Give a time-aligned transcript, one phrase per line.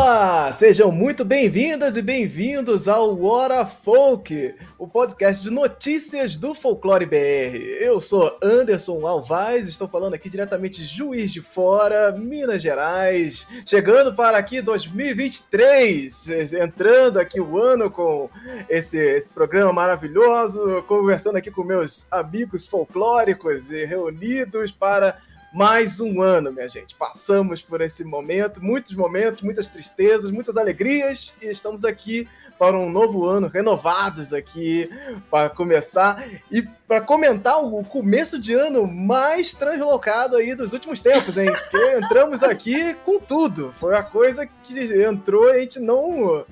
[0.00, 7.04] Olá, sejam muito bem-vindas e bem-vindos ao Hora Folk, o podcast de notícias do Folclore
[7.04, 7.56] BR.
[7.80, 14.14] Eu sou Anderson Alvaz, estou falando aqui diretamente de Juiz de Fora, Minas Gerais, chegando
[14.14, 18.30] para aqui 2023, entrando aqui o ano com
[18.68, 25.18] esse, esse programa maravilhoso, conversando aqui com meus amigos folclóricos e reunidos para
[25.58, 26.94] mais um ano, minha gente.
[26.94, 32.88] Passamos por esse momento, muitos momentos, muitas tristezas, muitas alegrias e estamos aqui para um
[32.88, 34.88] novo ano, renovados aqui
[35.28, 41.36] para começar e para comentar o começo de ano mais translocado aí dos últimos tempos,
[41.36, 41.50] hein?
[41.50, 43.74] Porque entramos aqui com tudo.
[43.80, 46.44] Foi a coisa que entrou e a gente não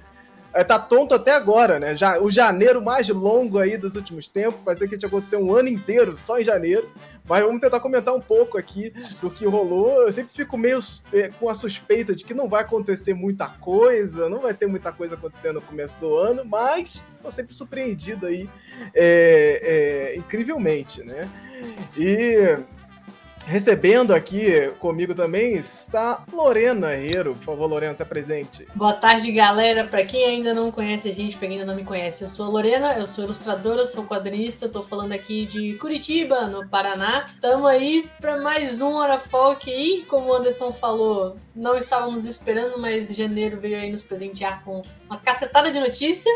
[0.52, 1.95] é, tá tonto até agora, né?
[1.95, 5.55] Já, o janeiro mais longo aí dos últimos tempos, ser que a gente aconteceu um
[5.55, 6.91] ano inteiro só em janeiro.
[7.28, 10.02] Mas vamos tentar comentar um pouco aqui do que rolou.
[10.02, 10.78] Eu sempre fico meio
[11.12, 14.92] é, com a suspeita de que não vai acontecer muita coisa, não vai ter muita
[14.92, 18.48] coisa acontecendo no começo do ano, mas estou sempre surpreendido aí
[18.94, 21.28] é, é, incrivelmente, né?
[21.96, 22.58] E
[23.47, 27.36] Recebendo aqui comigo também está Lorena Herrero.
[27.36, 28.66] Por favor, Lorena, se apresente.
[28.75, 29.84] Boa tarde, galera.
[29.84, 32.47] Para quem ainda não conhece a gente, para quem ainda não me conhece, eu sou
[32.47, 37.24] a Lorena, eu sou ilustradora, sou quadrinista, estou falando aqui de Curitiba, no Paraná.
[37.28, 42.80] Estamos aí para mais um Hora Folk e, como o Anderson falou, não estávamos esperando,
[42.80, 46.33] mas janeiro veio aí nos presentear com uma cacetada de notícia.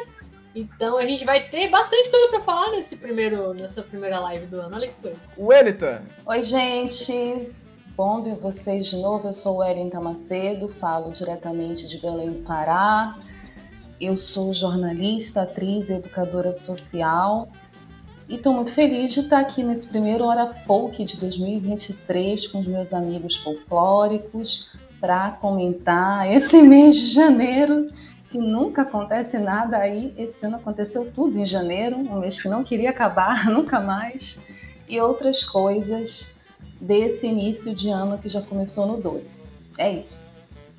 [0.55, 4.61] Então a gente vai ter bastante coisa para falar nesse primeiro, nessa primeira live do
[4.61, 4.77] ano.
[4.77, 5.17] Olha que coisa.
[5.39, 6.01] Wellington.
[6.27, 7.53] Oi, gente.
[7.97, 9.29] Bom ver vocês de novo.
[9.29, 13.17] Eu sou Wellington Macedo, falo diretamente de Belém do Pará.
[14.01, 17.49] Eu sou jornalista, atriz e educadora social.
[18.29, 22.67] E estou muito feliz de estar aqui nesse primeiro Hora Folk de 2023 com os
[22.67, 27.91] meus amigos folclóricos para comentar esse mês de janeiro
[28.31, 30.15] que nunca acontece nada aí.
[30.17, 34.39] Esse ano aconteceu tudo em janeiro, um mês que não queria acabar nunca mais,
[34.89, 36.31] e outras coisas
[36.81, 39.41] desse início de ano que já começou no 12.
[39.77, 40.21] É isso.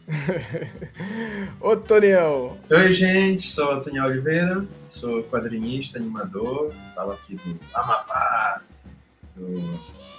[1.62, 2.58] Ô, Toniel!
[2.70, 8.62] Oi, gente, sou o Toniel Oliveira, sou quadrinista, animador, falo aqui do Amapá,
[9.36, 9.62] do,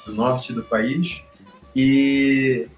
[0.06, 1.22] do norte do país.
[1.74, 2.68] E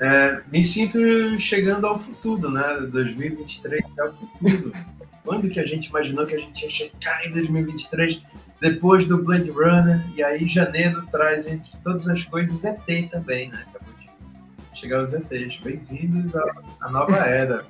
[0.00, 0.98] é, me sinto
[1.38, 2.86] chegando ao futuro, né?
[2.90, 4.72] 2023 é o futuro.
[5.24, 8.22] Quando que a gente imaginou que a gente ia chegar em 2023
[8.60, 10.02] depois do Blade Runner?
[10.16, 13.64] E aí janeiro traz entre todas as coisas ET também, né?
[13.68, 15.58] Acabou de chegar os ETs.
[15.58, 16.44] Bem-vindos à,
[16.80, 17.66] à nova era.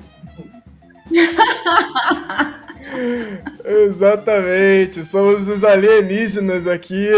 [3.64, 7.08] Exatamente, somos os alienígenas aqui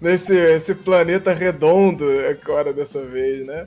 [0.00, 3.66] nesse esse planeta redondo agora dessa vez, né?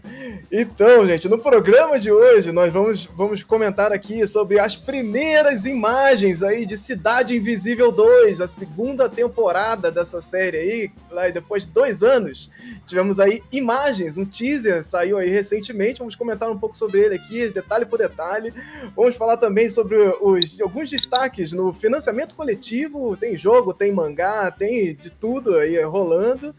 [0.51, 6.41] Então, gente, no programa de hoje nós vamos, vamos comentar aqui sobre as primeiras imagens
[6.41, 12.01] aí de Cidade Invisível 2, a segunda temporada dessa série aí, lá depois de dois
[12.01, 12.49] anos.
[12.87, 17.49] Tivemos aí imagens, um teaser saiu aí recentemente, vamos comentar um pouco sobre ele aqui,
[17.49, 18.53] detalhe por detalhe.
[18.95, 24.95] Vamos falar também sobre os, alguns destaques no financiamento coletivo, tem jogo, tem mangá, tem
[24.95, 26.55] de tudo aí rolando.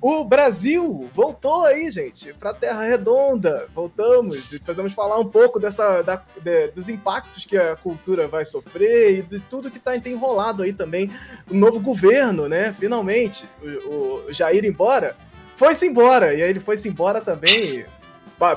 [0.00, 3.66] O Brasil voltou aí, gente, para a Terra Redonda.
[3.74, 8.44] Voltamos e precisamos falar um pouco dessa, da, de, dos impactos que a cultura vai
[8.44, 11.10] sofrer e de tudo que está enrolado aí também.
[11.50, 12.74] O novo governo, né?
[12.78, 15.16] Finalmente, o, o Jair embora,
[15.56, 16.34] foi-se embora.
[16.34, 17.86] E aí ele foi-se embora também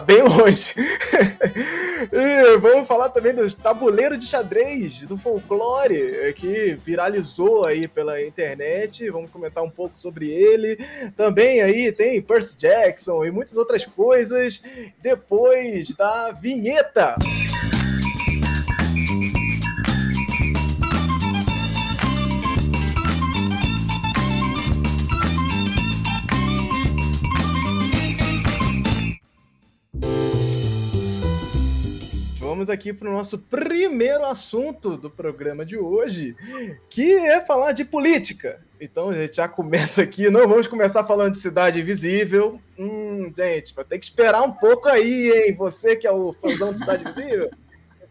[0.06, 0.74] bem longe.
[2.12, 8.22] e vamos falar também dos tabuleiros de xadrez, do folclore, é, que viralizou aí pela
[8.22, 9.10] internet.
[9.10, 10.78] Vamos comentar um pouco sobre ele.
[11.16, 14.62] Também aí tem Percy Jackson e muitas outras coisas
[15.02, 17.16] depois da vinheta.
[32.58, 36.36] Vamos aqui para o nosso primeiro assunto do programa de hoje,
[36.90, 38.60] que é falar de política.
[38.82, 42.60] Então a gente já começa aqui, não vamos começar falando de Cidade Invisível.
[42.80, 45.56] Hum, gente, vai ter que esperar um pouco aí, hein?
[45.56, 47.48] Você que é o fãzão de Cidade Invisível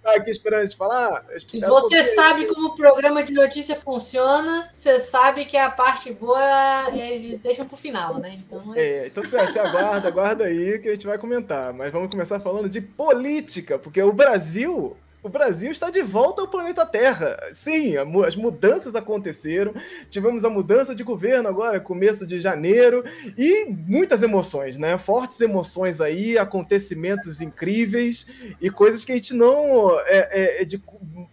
[0.06, 1.25] tá aqui esperando a gente falar?
[1.47, 6.91] Se você sabe como o programa de notícia funciona, você sabe que a parte boa
[6.93, 8.38] eles deixam pro final, né?
[8.38, 8.81] Então, é...
[8.81, 11.73] é então você, você aguarda, aguarda aí que a gente vai comentar.
[11.73, 16.49] Mas vamos começar falando de política, porque o Brasil o Brasil está de volta ao
[16.49, 17.37] planeta Terra.
[17.52, 17.94] Sim,
[18.25, 19.75] as mudanças aconteceram.
[20.08, 23.05] Tivemos a mudança de governo agora, começo de janeiro,
[23.37, 24.96] e muitas emoções, né?
[24.99, 28.26] Fortes emoções aí, acontecimentos incríveis
[28.61, 29.99] e coisas que a gente não.
[30.06, 30.81] É, é, de,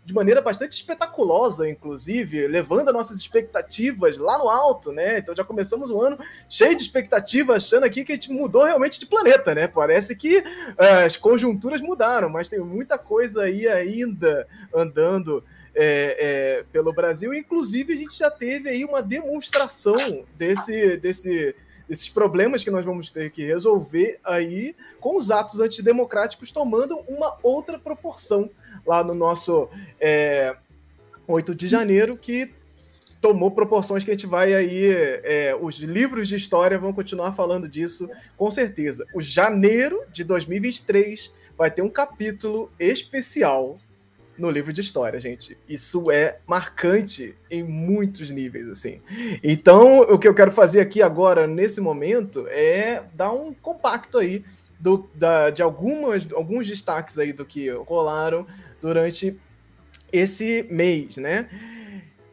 [0.04, 5.20] de maneira bastante espetaculosa, inclusive, levando as nossas expectativas lá no alto, né?
[5.20, 6.18] Então já começamos o ano
[6.50, 9.68] cheio de expectativa, achando aqui que a gente mudou realmente de planeta, né?
[9.68, 13.68] Parece que uh, as conjunturas mudaram, mas tem muita coisa aí
[14.74, 15.44] andando
[15.76, 17.34] é, é, pelo Brasil.
[17.34, 21.56] Inclusive, a gente já teve aí uma demonstração desse, desse,
[21.88, 27.36] desses problemas que nós vamos ter que resolver aí com os atos antidemocráticos tomando uma
[27.44, 28.50] outra proporção
[28.86, 29.70] lá no nosso
[30.00, 30.56] é,
[31.28, 32.50] 8 de janeiro, que
[33.22, 34.92] tomou proporções que a gente vai aí.
[35.24, 39.06] É, os livros de história vão continuar falando disso, com certeza.
[39.16, 43.76] O janeiro de 2023 vai ter um capítulo especial
[44.38, 45.58] no livro de história, gente.
[45.70, 49.00] Isso é marcante em muitos níveis, assim.
[49.44, 54.44] Então, o que eu quero fazer aqui agora, nesse momento, é dar um compacto aí
[54.80, 58.46] do, da, de algumas, alguns destaques aí do que rolaram
[58.82, 59.40] durante
[60.12, 61.48] esse mês, né?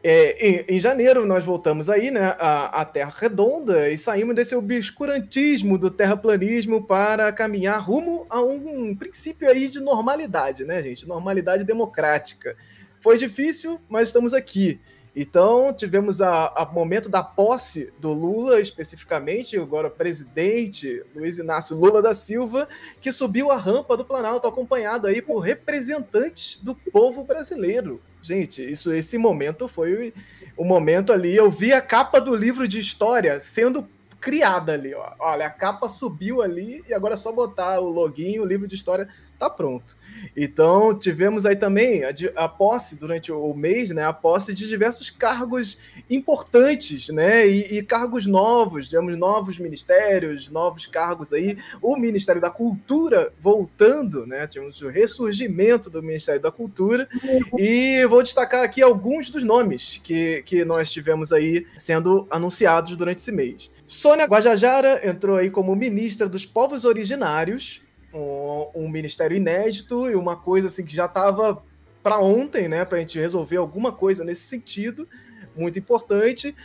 [0.03, 4.55] É, em, em, janeiro nós voltamos aí, né, à, à, Terra redonda e saímos desse
[4.55, 11.07] obscurantismo do terraplanismo para caminhar rumo a um, um princípio aí de normalidade, né, gente?
[11.07, 12.57] Normalidade democrática.
[12.99, 14.79] Foi difícil, mas estamos aqui.
[15.15, 22.13] Então, tivemos o momento da posse do Lula, especificamente, agora presidente Luiz Inácio Lula da
[22.13, 22.67] Silva,
[23.01, 28.01] que subiu a rampa do Planalto, acompanhado aí por representantes do povo brasileiro.
[28.21, 30.13] Gente, isso, esse momento foi
[30.55, 31.35] o momento ali.
[31.35, 33.87] Eu vi a capa do livro de história sendo
[34.19, 34.93] criada ali.
[34.93, 35.11] Ó.
[35.19, 38.75] Olha, a capa subiu ali e agora é só botar o login, o livro de
[38.75, 39.07] história
[39.41, 39.97] tá pronto.
[40.37, 44.05] Então, tivemos aí também a, a, posse durante o mês, né?
[44.05, 47.47] A posse de diversos cargos importantes, né?
[47.47, 51.57] E, e, cargos novos, tivemos novos ministérios, novos cargos aí.
[51.81, 54.45] O Ministério da Cultura voltando, né?
[54.45, 57.09] Tivemos o ressurgimento do Ministério da Cultura.
[57.57, 63.17] E vou destacar aqui alguns dos nomes que, que nós tivemos aí sendo anunciados durante
[63.17, 63.71] esse mês.
[63.87, 67.81] Sônia Guajajara entrou aí como ministra dos Povos Originários,
[68.13, 71.63] um, um ministério inédito e uma coisa assim que já estava
[72.01, 75.07] para ontem, né, para a gente resolver alguma coisa nesse sentido,
[75.55, 76.55] muito importante.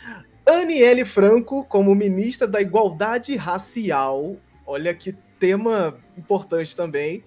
[0.45, 4.35] Aniele Franco como ministra da Igualdade Racial,
[4.65, 7.23] olha que tema importante também.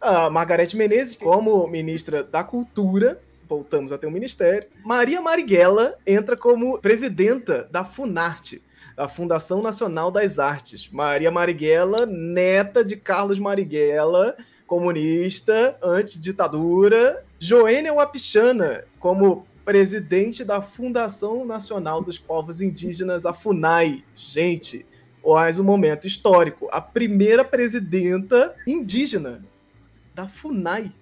[0.00, 4.68] A Margarete Menezes como ministra da Cultura, voltamos a ter um ministério.
[4.84, 8.62] Maria Marighella entra como presidenta da Funarte,
[8.98, 10.88] da Fundação Nacional das Artes.
[10.90, 14.36] Maria Marighella, neta de Carlos Marighella,
[14.66, 17.24] comunista, antiditadura.
[17.38, 24.02] Joênia Wapichana, como presidente da Fundação Nacional dos Povos Indígenas, a FUNAI.
[24.16, 24.84] Gente,
[25.24, 26.68] mais um momento histórico.
[26.72, 29.44] A primeira presidenta indígena
[30.12, 30.92] da FUNAI.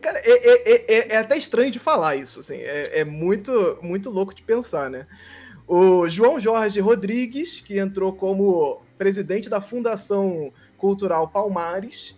[0.00, 4.10] Cara, é, é, é, é, até estranho de falar isso, assim, é, é, muito, muito
[4.10, 5.08] louco de pensar, né?
[5.66, 12.14] O João Jorge Rodrigues, que entrou como presidente da Fundação Cultural Palmares.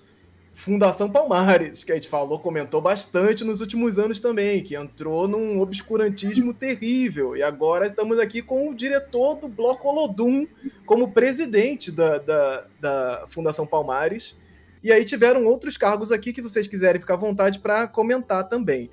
[0.53, 5.61] Fundação Palmares, que a gente falou, comentou bastante nos últimos anos também, que entrou num
[5.61, 7.37] obscurantismo terrível.
[7.37, 10.47] E agora estamos aqui com o diretor do Bloco Olodum
[10.87, 14.35] como presidente da, da, da Fundação Palmares.
[14.83, 18.91] E aí tiveram outros cargos aqui que vocês quiserem ficar à vontade para comentar também.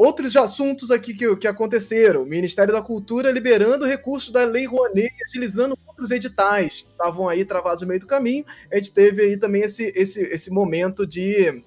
[0.00, 5.78] Outros assuntos aqui que, que aconteceram: Ministério da Cultura liberando recursos da Lei Rouanet agilizando
[5.86, 8.46] outros editais que estavam aí travados no meio do caminho.
[8.72, 11.62] A gente teve aí também esse, esse, esse momento de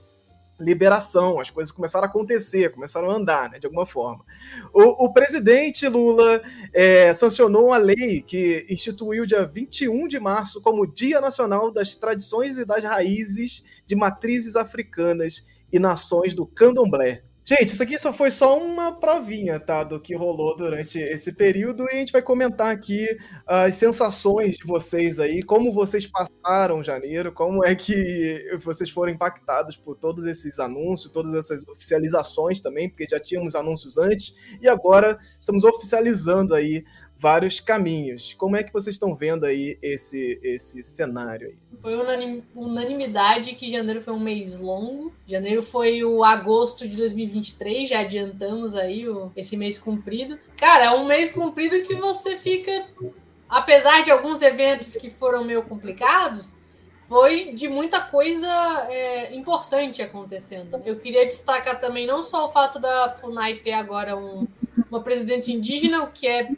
[0.59, 4.25] liberação, as coisas começaram a acontecer, começaram a andar, né, de alguma forma.
[4.73, 6.41] O, o presidente Lula
[6.73, 12.57] é, sancionou uma lei que instituiu dia 21 de março como Dia Nacional das Tradições
[12.57, 17.21] e das Raízes de Matrizes Africanas e Nações do Candomblé.
[17.45, 19.83] Gente, isso aqui só foi só uma provinha, tá?
[19.83, 23.05] Do que rolou durante esse período e a gente vai comentar aqui
[23.45, 29.75] as sensações de vocês aí, como vocês passaram janeiro, como é que vocês foram impactados
[29.75, 35.19] por todos esses anúncios, todas essas oficializações também, porque já tínhamos anúncios antes e agora
[35.37, 36.85] estamos oficializando aí
[37.23, 38.35] vários caminhos.
[38.37, 41.55] Como é que vocês estão vendo aí esse, esse cenário aí?
[41.81, 41.95] Foi
[42.53, 45.13] unanimidade que janeiro foi um mês longo.
[45.25, 50.37] Janeiro foi o agosto de 2023, já adiantamos aí o, esse mês cumprido.
[50.57, 52.87] Cara, é um mês cumprido que você fica,
[53.47, 56.53] apesar de alguns eventos que foram meio complicados,
[57.07, 58.47] foi de muita coisa
[58.89, 60.81] é, importante acontecendo.
[60.85, 64.45] Eu queria destacar também não só o fato da FUNAI ter agora um,
[64.91, 66.49] uma presidente indígena, o que é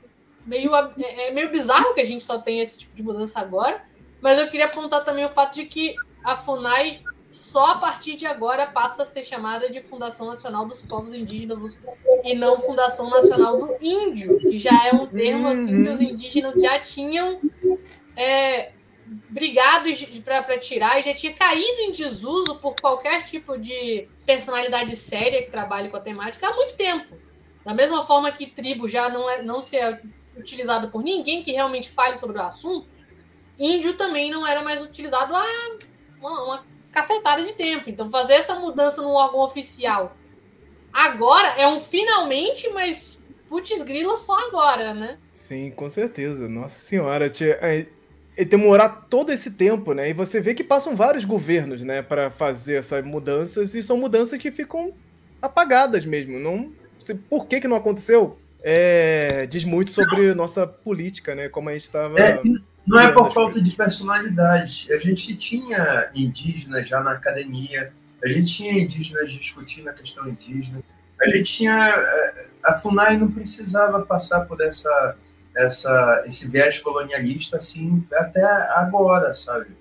[0.46, 3.84] meio, é, é meio bizarro que a gente só tenha esse tipo de mudança agora,
[4.22, 7.02] mas eu queria apontar também o fato de que a FUNAI
[7.36, 11.78] só a partir de agora passa a ser chamada de Fundação Nacional dos Povos Indígenas
[12.24, 16.62] e não Fundação Nacional do Índio, que já é um termo assim que os indígenas
[16.62, 17.42] já tinham
[18.16, 18.72] é,
[19.30, 19.90] brigado
[20.24, 25.52] para tirar e já tinha caído em desuso por qualquer tipo de personalidade séria que
[25.52, 27.18] trabalhe com a temática há muito tempo.
[27.66, 30.00] Da mesma forma que tribo já não, é, não se é
[30.38, 32.88] utilizado por ninguém que realmente fale sobre o assunto,
[33.60, 35.46] índio também não era mais utilizado há
[36.20, 37.89] uma, uma cacetada de tempo.
[37.89, 40.15] Então, fazer essa mudança num órgão oficial
[40.96, 45.18] agora é um finalmente, mas putz grila só agora, né?
[45.34, 46.48] Sim, com certeza.
[46.48, 47.86] Nossa senhora, tia, é,
[48.38, 50.10] é demorar todo esse tempo, né?
[50.10, 54.39] E você vê que passam vários governos, né, para fazer essas mudanças e são mudanças
[54.39, 54.94] que ficam
[55.42, 56.39] apagadas mesmo.
[56.39, 56.72] Não
[57.30, 58.38] por que que não aconteceu.
[58.67, 61.48] É, diz muito sobre nossa política, né?
[61.48, 62.19] Como a gente estava.
[62.19, 62.41] É,
[62.88, 64.91] não é por falta de personalidade.
[64.91, 67.93] A gente tinha indígenas já na academia,
[68.24, 70.81] a gente tinha indígenas discutindo a questão indígena,
[71.22, 71.95] a gente tinha.
[71.95, 75.15] Eh, a FUNAI não precisava passar por essa,
[75.55, 79.77] essa, esse viés colonialista assim até agora, sabe?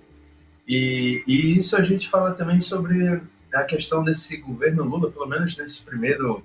[0.67, 3.19] E, e isso a gente fala também sobre
[3.51, 6.43] a questão desse governo Lula, pelo menos nesse primeiro,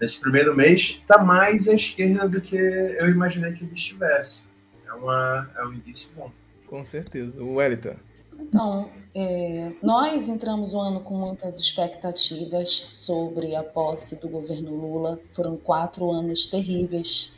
[0.00, 4.42] nesse primeiro mês, está mais à esquerda do que eu imaginei que ele estivesse
[4.86, 6.30] é, uma, é um indício bom.
[6.66, 7.42] Com certeza.
[7.42, 7.96] O Wellington.
[8.38, 15.20] Então, é, nós entramos o ano com muitas expectativas sobre a posse do governo Lula.
[15.34, 17.30] Foram quatro anos terríveis.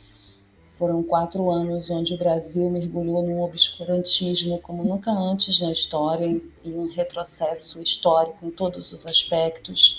[0.77, 6.41] Foram quatro anos onde o Brasil mergulhou num obscurantismo como nunca antes na história, em
[6.65, 9.97] um retrocesso histórico em todos os aspectos.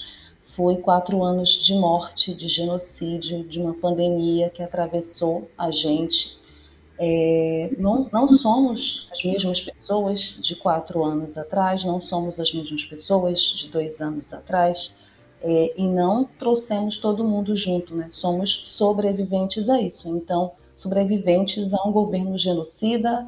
[0.56, 6.34] Foi quatro anos de morte, de genocídio, de uma pandemia que atravessou a gente
[6.99, 12.84] é, não, não somos as mesmas pessoas de quatro anos atrás, não somos as mesmas
[12.84, 14.94] pessoas de dois anos atrás,
[15.42, 18.08] é, e não trouxemos todo mundo junto, né?
[18.11, 20.08] Somos sobreviventes a isso.
[20.08, 23.26] Então, sobreviventes a um governo genocida,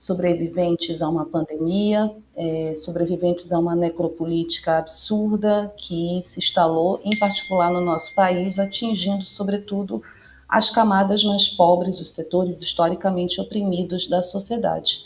[0.00, 7.70] sobreviventes a uma pandemia, é, sobreviventes a uma necropolítica absurda que se instalou, em particular
[7.70, 10.02] no nosso país, atingindo, sobretudo,
[10.48, 15.04] as camadas mais pobres, os setores historicamente oprimidos da sociedade.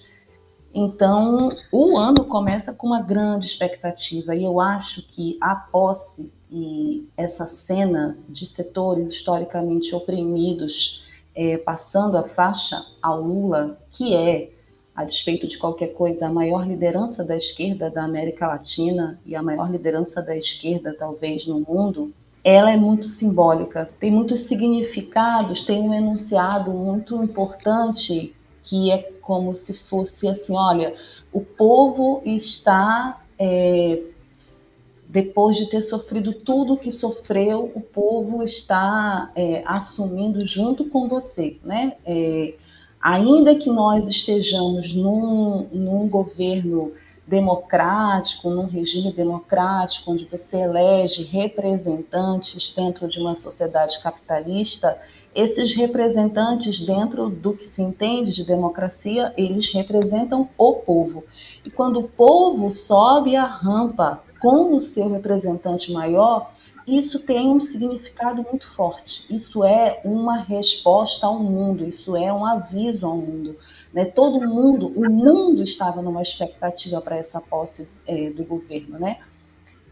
[0.72, 7.08] Então, o ano começa com uma grande expectativa, e eu acho que a posse e
[7.16, 11.02] essa cena de setores historicamente oprimidos
[11.34, 14.53] é, passando a faixa ao Lula, que é,
[14.94, 19.42] a despeito de qualquer coisa, a maior liderança da esquerda da América Latina e a
[19.42, 22.12] maior liderança da esquerda, talvez, no mundo,
[22.44, 29.54] ela é muito simbólica, tem muitos significados, tem um enunciado muito importante que é como
[29.54, 30.94] se fosse assim, olha,
[31.32, 34.02] o povo está é,
[35.08, 41.08] depois de ter sofrido tudo o que sofreu, o povo está é, assumindo junto com
[41.08, 41.96] você, né?
[42.04, 42.54] É,
[43.04, 46.92] ainda que nós estejamos num, num governo
[47.26, 54.98] democrático, num regime democrático, onde você elege representantes dentro de uma sociedade capitalista,
[55.34, 61.24] esses representantes, dentro do que se entende de democracia, eles representam o povo.
[61.62, 66.52] E quando o povo sobe a rampa com o seu representante maior,
[66.86, 69.24] isso tem um significado muito forte.
[69.30, 73.56] Isso é uma resposta ao mundo, isso é um aviso ao mundo.
[73.92, 74.04] Né?
[74.04, 79.18] Todo mundo, o mundo estava numa expectativa para essa posse é, do governo, né?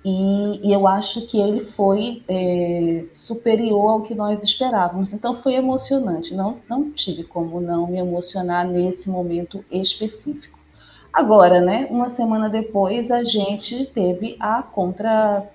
[0.05, 5.13] E, e, eu acho que ele foi é, superior ao que nós esperávamos.
[5.13, 6.35] Então foi emocionante.
[6.35, 10.59] Não, não tive como não me emocionar nesse momento específico.
[11.13, 11.87] Agora, né?
[11.89, 15.49] Uma semana depois a gente teve a contra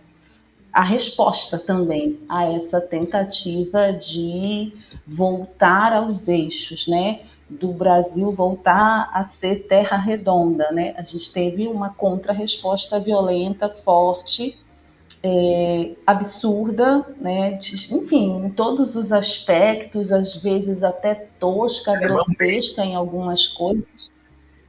[0.78, 4.72] a resposta também a essa tentativa de
[5.08, 7.22] voltar aos eixos, né?
[7.50, 10.94] do Brasil voltar a ser terra redonda, né?
[10.98, 14.58] A gente teve uma contrarresposta violenta, forte,
[15.24, 17.58] é, absurda, né?
[17.90, 23.88] Enfim, em todos os aspectos, às vezes até tosca, é grotesca em algumas coisas.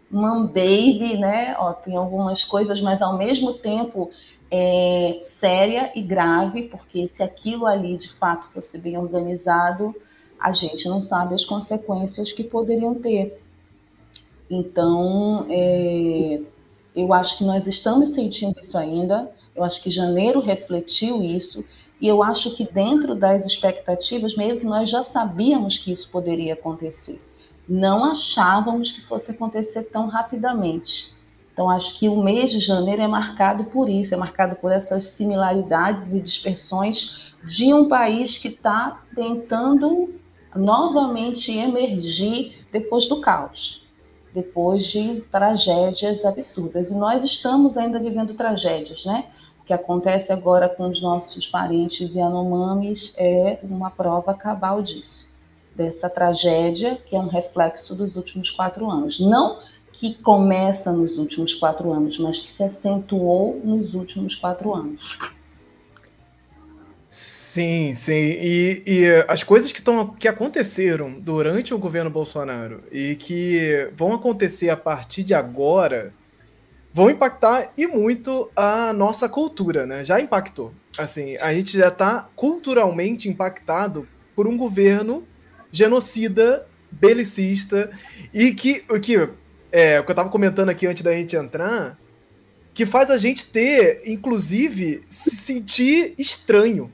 [0.09, 1.57] Man baby, né?
[1.59, 4.11] Ó, tem algumas coisas, mas ao mesmo tempo
[4.51, 9.95] é, séria e grave, porque se aquilo ali de fato fosse bem organizado,
[10.39, 13.41] a gente não sabe as consequências que poderiam ter.
[14.51, 16.41] Então, é,
[16.95, 19.31] Eu acho que nós estamos sentindo isso ainda.
[19.55, 21.65] Eu acho que janeiro refletiu isso.
[22.01, 26.55] E eu acho que dentro das expectativas, meio que nós já sabíamos que isso poderia
[26.55, 27.21] acontecer.
[27.69, 31.13] Não achávamos que fosse acontecer tão rapidamente.
[31.59, 35.07] Então, acho que o mês de janeiro é marcado por isso, é marcado por essas
[35.07, 40.15] similaridades e dispersões de um país que está tentando
[40.55, 43.85] novamente emergir depois do caos,
[44.33, 46.93] depois de tragédias absurdas.
[46.93, 49.25] E nós estamos ainda vivendo tragédias, né?
[49.61, 55.27] O que acontece agora com os nossos parentes Yanomamis é uma prova cabal disso,
[55.75, 59.19] dessa tragédia que é um reflexo dos últimos quatro anos.
[59.19, 59.59] Não
[59.99, 65.19] que começa nos últimos quatro anos, mas que se acentuou nos últimos quatro anos.
[67.11, 68.13] Sim, sim.
[68.15, 74.13] E, e as coisas que, tão, que aconteceram durante o governo Bolsonaro e que vão
[74.13, 76.13] acontecer a partir de agora
[76.93, 80.05] vão impactar e muito a nossa cultura, né?
[80.05, 80.73] Já impactou.
[80.97, 85.25] Assim, a gente já está culturalmente impactado por um governo
[85.73, 87.91] genocida, belicista
[88.33, 89.29] e que, que
[89.71, 91.99] é, o que eu estava comentando aqui antes da gente entrar,
[92.75, 96.91] que faz a gente ter, inclusive, se sentir estranho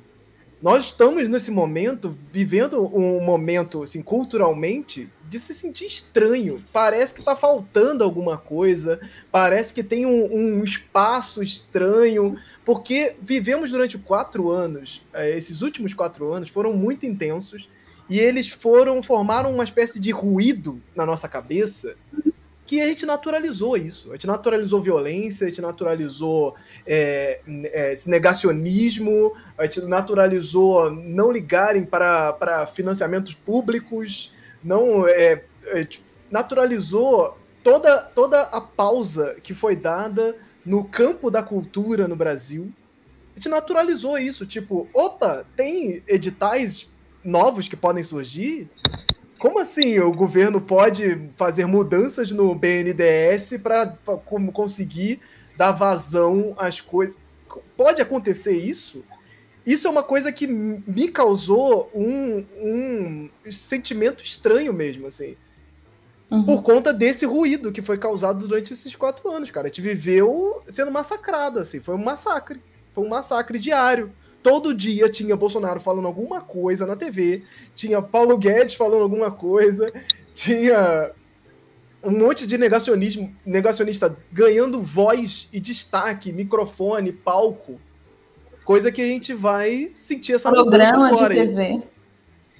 [0.64, 6.64] nós estamos nesse momento vivendo um momento assim culturalmente de se sentir estranho.
[6.73, 8.99] Parece que está faltando alguma coisa,
[9.31, 15.02] parece que tem um, um, espaço estranho, porque vivemos durante quatro anos.
[15.12, 17.69] É, esses últimos quatro anos foram muito intensos
[18.09, 21.95] e eles foram formaram uma espécie de ruído na nossa cabeça
[22.66, 24.11] que a gente naturalizou isso.
[24.11, 26.54] A gente naturalizou violência, a gente naturalizou
[26.87, 35.87] é, é, negacionismo, a gente naturalizou não ligarem para, para financiamentos públicos, não é, é,
[36.30, 42.73] naturalizou toda, toda a pausa que foi dada no campo da cultura no Brasil.
[43.33, 46.88] A gente naturalizou isso, tipo, opa, tem editais
[47.23, 48.71] novos que podem surgir?
[49.38, 53.94] Como assim o governo pode fazer mudanças no BNDES para
[54.53, 55.20] conseguir
[55.57, 57.16] dar vazão às coisas?
[57.77, 59.05] Pode acontecer isso?
[59.66, 65.37] Isso é uma coisa que me causou um, um sentimento estranho mesmo, assim.
[66.31, 66.44] Uhum.
[66.44, 69.66] Por conta desse ruído que foi causado durante esses quatro anos, cara.
[69.66, 71.81] A gente viveu sendo massacrado, assim.
[71.81, 72.61] Foi um massacre.
[72.94, 74.12] Foi um massacre diário.
[74.44, 79.90] Todo dia tinha Bolsonaro falando alguma coisa na TV, tinha Paulo Guedes falando alguma coisa,
[80.35, 81.11] tinha
[82.02, 87.80] um monte de negacionismo, negacionista ganhando voz e destaque, microfone, palco.
[88.66, 91.35] Coisa que a gente vai sentir essa Programa agora.
[91.35, 91.83] de TV.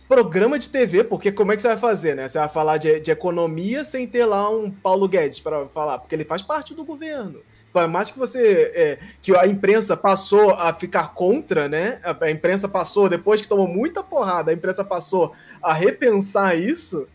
[0.09, 2.29] Programa de TV, porque como é que você vai fazer, né?
[2.29, 6.14] Você vai falar de, de economia sem ter lá um Paulo Guedes para falar, porque
[6.14, 7.40] ele faz parte do governo
[7.88, 12.01] mais que você é, que a imprensa passou a ficar contra, né?
[12.05, 17.09] A, imprensa passou depois que tomou muita porrada, a imprensa passou a repensar isso.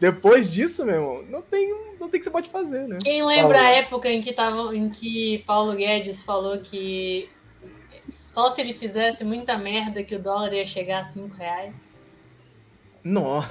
[0.00, 2.98] Depois disso, meu irmão, não tem, não tem que você pode fazer, né?
[3.00, 3.68] Quem lembra Paulo.
[3.68, 7.30] a época em que tava, em que Paulo Guedes falou que
[8.08, 11.93] só se ele fizesse muita merda que o dólar ia chegar a 5 reais?
[13.04, 13.46] Não.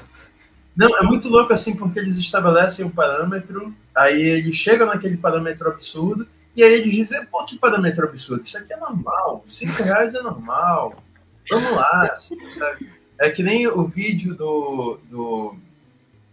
[0.75, 5.69] Não, é muito louco assim, porque eles estabelecem um parâmetro Aí ele chega naquele parâmetro
[5.69, 10.13] absurdo e aí ele diz, pô, que parâmetro absurdo, isso aqui é normal, 5 reais
[10.15, 11.03] é normal,
[11.49, 12.89] vamos lá, assim, sabe?
[13.19, 15.55] É que nem o vídeo do, do,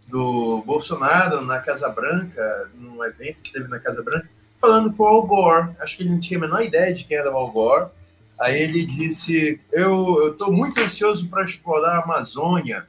[0.09, 4.28] do Bolsonaro na Casa Branca, num evento que teve na Casa Branca,
[4.59, 5.76] falando com o Al Gore.
[5.80, 7.90] Acho que ele não tinha a menor ideia de quem era o Al Gore.
[8.38, 12.87] Aí ele disse: Eu estou muito ansioso para explorar a Amazônia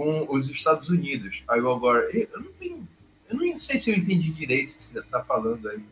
[0.00, 1.42] com os Estados Unidos.
[1.46, 2.88] Aí o Al Gore: Eu não tenho
[3.28, 5.84] eu não sei se eu entendi direito o que você está falando aí.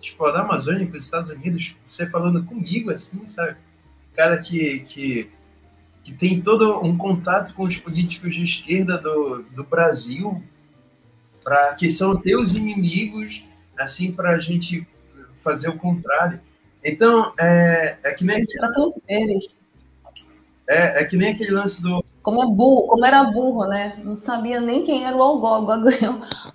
[0.00, 3.56] Explorar a Amazônia para os Estados Unidos, você falando comigo assim, sabe?
[4.14, 5.30] Cara que, que,
[6.04, 10.40] que tem todo um contato com os políticos de esquerda do, do Brasil,
[11.42, 13.44] para que são teus inimigos,
[13.76, 14.86] assim, para a gente
[15.42, 16.40] fazer o contrário.
[16.84, 19.48] Então, é, é que nem aquele
[20.66, 23.96] é, é que nem aquele lance do como é burro, como era burro, né?
[24.02, 25.68] Não sabia nem quem era o Algol.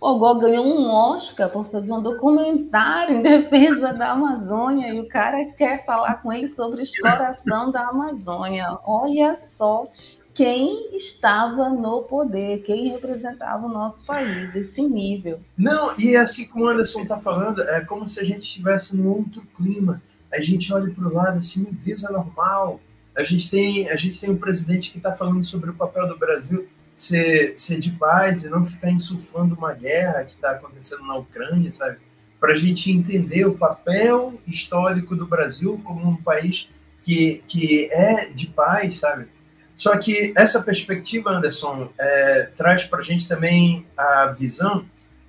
[0.01, 5.07] O Algol ganhou um Oscar por fazer um documentário em defesa da Amazônia e o
[5.07, 8.79] cara quer falar com ele sobre exploração da Amazônia.
[8.83, 9.85] Olha só
[10.33, 15.39] quem estava no poder, quem representava o nosso país, esse nível.
[15.55, 19.07] Não, e assim como o Anderson está falando, é como se a gente estivesse num
[19.07, 20.01] outro clima.
[20.33, 22.79] A gente olha para o lado assim, meu é normal
[23.19, 26.17] a gente tem, a gente tem um presidente que está falando sobre o papel do
[26.17, 31.15] Brasil ser, ser de paz e não ficar insuflando uma guerra que está acontecendo na
[31.15, 31.97] Ucrânia, sabe?
[32.39, 36.69] para a gente entender o papel histórico do Brasil como um país
[37.01, 39.27] que, que é de paz, sabe?
[39.75, 44.85] Só que essa perspectiva, Anderson, é, traz para a gente também a visão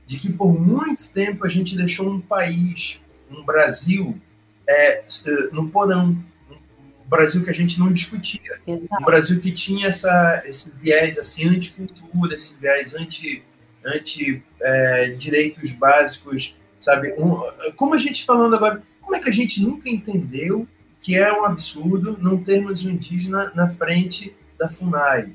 [0.07, 2.99] de que por muito tempo a gente deixou um país,
[3.31, 4.19] um Brasil,
[4.69, 5.03] é,
[5.53, 6.17] no porão,
[7.11, 9.03] Brasil que a gente não discutia, Exato.
[9.03, 13.43] um Brasil que tinha essa, esse viés assim anticultura, esse viés anti,
[13.85, 17.13] anti é, direitos básicos, sabe?
[17.19, 17.43] Um,
[17.77, 20.67] como a gente falando agora, como é que a gente nunca entendeu
[21.01, 25.35] que é um absurdo não termos um indígena na frente da FUNAI?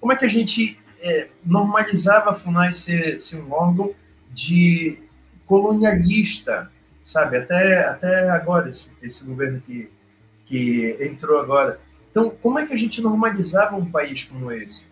[0.00, 3.92] Como é que a gente é, normalizava a FUNAI ser, ser um órgão
[4.32, 4.98] de
[5.44, 6.70] colonialista,
[7.04, 7.36] sabe?
[7.36, 9.90] Até, até agora, esse, esse governo que,
[10.50, 11.78] que entrou agora.
[12.10, 14.84] Então, como é que a gente normalizava um país como esse?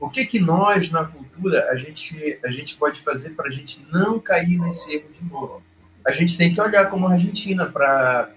[0.00, 3.86] O que que nós, na cultura, a gente, a gente pode fazer para a gente
[3.92, 5.62] não cair nesse erro de novo?
[6.04, 8.28] A gente tem que olhar como a Argentina para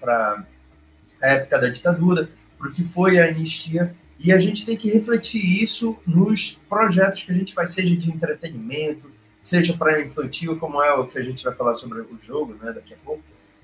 [1.20, 4.90] a época da ditadura, para o que foi a anistia, e a gente tem que
[4.90, 9.10] refletir isso nos projetos que a gente faz, seja de entretenimento,
[9.42, 12.72] seja para infantil, como é o que a gente vai falar sobre o jogo né,
[12.72, 13.22] daqui a pouco.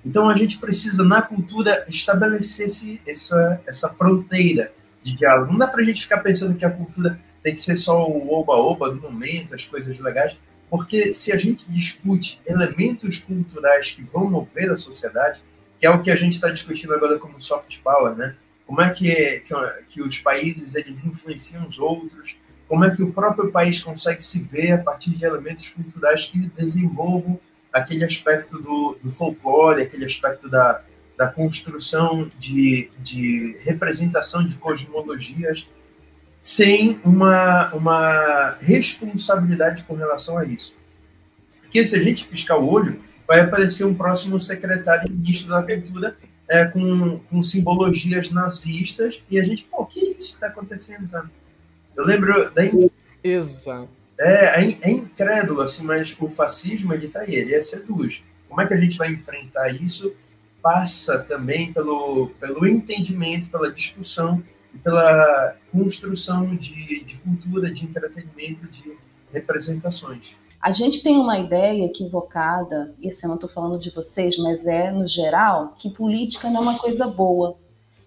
[0.09, 5.53] Então a gente precisa, na cultura, estabelecer esse, essa, essa fronteira de diálogo.
[5.53, 8.33] Não dá para a gente ficar pensando que a cultura tem que ser só o
[8.33, 10.39] oba-oba do momento, as coisas legais,
[10.71, 15.43] porque se a gente discute elementos culturais que vão mover a sociedade,
[15.79, 18.35] que é o que a gente está discutindo agora como soft power, né?
[18.67, 19.55] Como é que, que,
[19.91, 22.35] que os países eles influenciam os outros,
[22.67, 26.39] como é que o próprio país consegue se ver a partir de elementos culturais que
[26.57, 27.39] desenvolvam
[27.73, 30.83] aquele aspecto do, do folclore, aquele aspecto da,
[31.17, 35.67] da construção de, de representação de cosmologias,
[36.41, 40.75] sem uma, uma responsabilidade com relação a isso.
[41.63, 46.17] Porque se a gente piscar o olho, vai aparecer um próximo secretário ministro da cultura
[46.49, 51.31] é, com, com simbologias nazistas, e a gente, pô, que isso está acontecendo, sabe?
[51.95, 52.63] Eu lembro da.
[53.23, 53.98] Exato.
[54.21, 58.25] É, é, é incrédulo, assim, mas o fascismo, ele tá aí, ele é seduz.
[58.49, 60.15] Como é que a gente vai enfrentar isso?
[60.61, 64.43] Passa também pelo, pelo entendimento, pela discussão
[64.75, 68.93] e pela construção de, de cultura, de entretenimento, de
[69.33, 70.37] representações.
[70.61, 74.67] A gente tem uma ideia equivocada, e assim, eu não estou falando de vocês, mas
[74.67, 77.57] é no geral, que política não é uma coisa boa.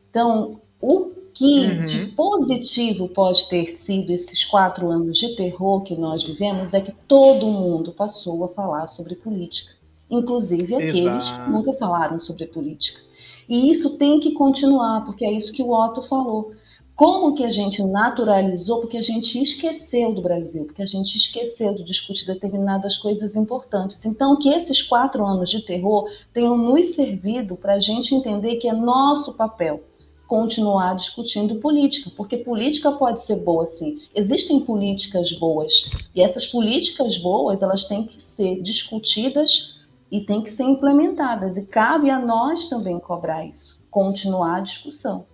[0.10, 1.86] Então, o que uhum.
[1.86, 6.94] de positivo pode ter sido esses quatro anos de terror que nós vivemos é que
[7.08, 9.72] todo mundo passou a falar sobre política,
[10.10, 11.46] inclusive aqueles Exato.
[11.46, 13.00] que nunca falaram sobre política.
[13.48, 16.54] E isso tem que continuar, porque é isso que o Otto falou.
[16.96, 18.82] Como que a gente naturalizou?
[18.82, 24.06] Porque a gente esqueceu do Brasil, porque a gente esqueceu de discutir determinadas coisas importantes.
[24.06, 28.68] Então, que esses quatro anos de terror tenham nos servido para a gente entender que
[28.68, 29.84] é nosso papel
[30.32, 34.02] continuar discutindo política, porque política pode ser boa sim.
[34.16, 39.78] Existem políticas boas e essas políticas boas elas têm que ser discutidas
[40.10, 45.26] e têm que ser implementadas e cabe a nós também cobrar isso, continuar a discussão,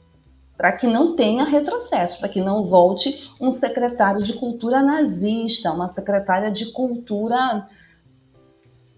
[0.58, 5.90] para que não tenha retrocesso, para que não volte um secretário de cultura nazista, uma
[5.90, 7.70] secretária de cultura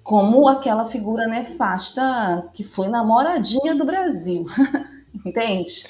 [0.02, 4.46] como aquela figura nefasta que foi namoradinha do Brasil.
[5.26, 5.86] Entende?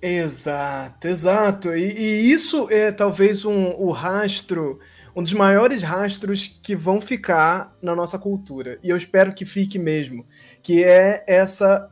[0.00, 1.74] Exato, exato.
[1.74, 4.80] E, e, isso é talvez um, o rastro,
[5.14, 8.78] um dos maiores rastros que vão ficar na nossa cultura.
[8.82, 10.26] E eu espero que fique mesmo,
[10.62, 11.88] que é essa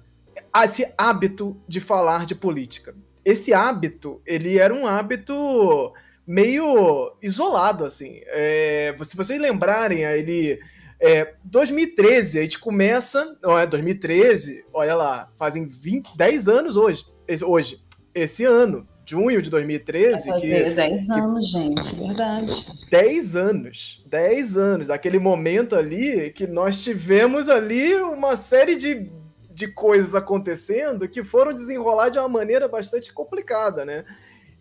[0.65, 2.95] esse hábito de falar de política.
[3.25, 5.93] Esse hábito, ele era um hábito
[6.27, 8.21] meio isolado, assim.
[8.27, 10.59] É, se vocês lembrarem, ele
[11.01, 13.37] é, 2013, a gente começa.
[13.43, 17.05] Não é 2013, olha lá, fazem 20, 10 anos hoje.
[17.43, 17.81] Hoje,
[18.15, 20.29] esse ano, junho de 2013.
[20.29, 22.67] Vai fazer que, 10 que, anos, gente, verdade.
[22.91, 24.05] 10 anos.
[24.07, 24.87] 10 anos.
[24.89, 29.11] Daquele momento ali que nós tivemos ali uma série de,
[29.51, 34.05] de coisas acontecendo que foram desenrolar de uma maneira bastante complicada, né?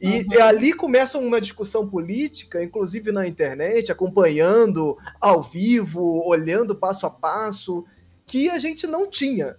[0.02, 0.44] E, uhum.
[0.44, 7.86] ali começa uma discussão política, inclusive na internet, acompanhando ao vivo, olhando passo a passo,
[8.26, 9.58] que a gente não tinha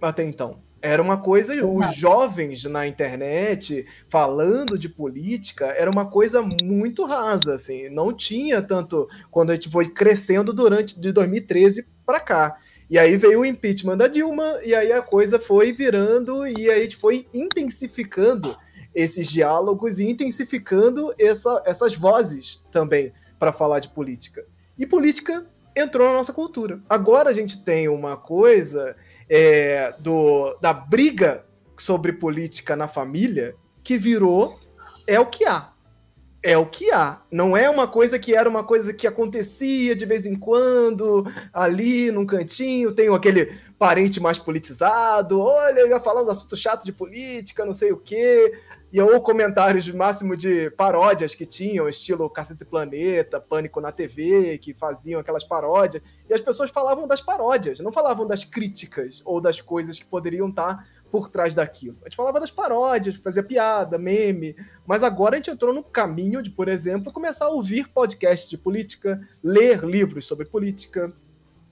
[0.00, 0.60] até então.
[0.80, 7.54] Era uma coisa, os jovens na internet falando de política, era uma coisa muito rasa,
[7.54, 12.58] assim, não tinha tanto quando a gente foi crescendo durante de 2013 para cá.
[12.88, 16.80] E aí veio o impeachment da Dilma, e aí a coisa foi virando, e aí
[16.80, 18.56] a gente foi intensificando
[18.98, 24.44] esses diálogos e intensificando essa, essas vozes também para falar de política.
[24.76, 26.80] E política entrou na nossa cultura.
[26.88, 28.96] Agora a gente tem uma coisa
[29.30, 34.58] é, do, da briga sobre política na família que virou
[35.06, 35.70] é o que há.
[36.42, 37.20] É o que há.
[37.30, 42.10] Não é uma coisa que era uma coisa que acontecia de vez em quando, ali
[42.12, 47.64] num cantinho, tem aquele parente mais politizado, olha, ia falar uns assuntos chatos de política,
[47.64, 48.52] não sei o quê
[48.92, 54.72] e ou comentários máximo de paródias que tinham, estilo Cacete Planeta, Pânico na TV, que
[54.72, 59.60] faziam aquelas paródias, e as pessoas falavam das paródias, não falavam das críticas ou das
[59.60, 61.96] coisas que poderiam estar por trás daquilo.
[62.02, 64.54] A gente falava das paródias, fazia piada, meme,
[64.86, 68.58] mas agora a gente entrou no caminho de, por exemplo, começar a ouvir podcasts de
[68.58, 71.12] política, ler livros sobre política,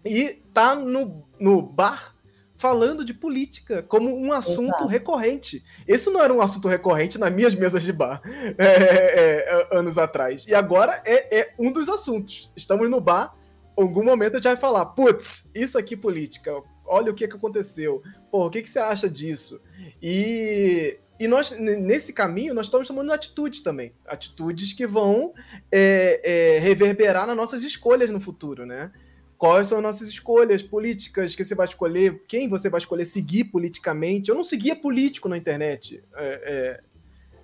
[0.05, 2.15] e tá no, no bar
[2.59, 4.87] falando de política como um assunto Exato.
[4.87, 5.63] recorrente.
[5.87, 8.23] Esse não era um assunto recorrente nas minhas mesas de bar
[8.59, 10.47] é, é, é, anos atrás.
[10.47, 12.51] E agora é, é, um dos assuntos.
[12.57, 13.35] Estamos no bar,
[13.77, 16.53] em algum momento a gente vai falar: putz, isso aqui política,
[16.87, 18.03] olha o que, que aconteceu.
[18.31, 19.61] Pô, o que, que você acha disso?
[20.03, 23.93] E, e nós, nesse caminho, nós estamos tomando atitudes também.
[24.07, 25.35] Atitudes que vão
[25.71, 28.91] é, é, reverberar nas nossas escolhas no futuro, né?
[29.39, 33.45] quais são as nossas escolhas políticas que você vai escolher, quem você vai escolher seguir
[33.45, 34.31] politicamente.
[34.31, 36.03] Eu não seguia político na internet.
[36.15, 36.81] É, é,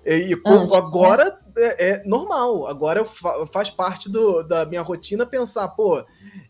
[0.05, 5.69] e ah, agora é, é, normal, agora fa faz parte do, da minha rotina pensar,
[5.69, 6.05] pô,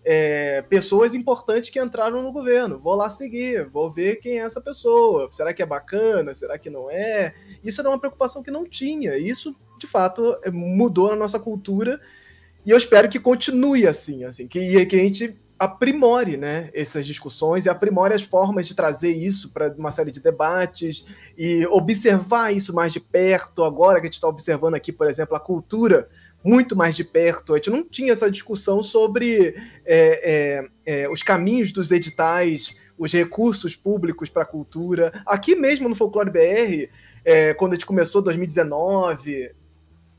[0.04, 4.60] é, pessoas importantes que entraram no governo, vou lá seguir, vou ver quem é essa
[4.60, 7.34] pessoa, será que é bacana, será que não é?
[7.62, 12.00] Isso era uma preocupação que não tinha, isso de fato mudou na nossa cultura.
[12.64, 17.66] E eu espero que continue assim, assim, que, que a gente aprimore né, essas discussões
[17.66, 21.06] e aprimore as formas de trazer isso para uma série de debates
[21.38, 23.62] e observar isso mais de perto.
[23.62, 26.08] Agora que a gente está observando aqui, por exemplo, a cultura
[26.44, 29.54] muito mais de perto, a gente não tinha essa discussão sobre
[29.86, 35.12] é, é, é, os caminhos dos editais, os recursos públicos para a cultura.
[35.24, 36.90] Aqui mesmo no Folclore BR,
[37.24, 39.52] é, quando a gente começou 2019,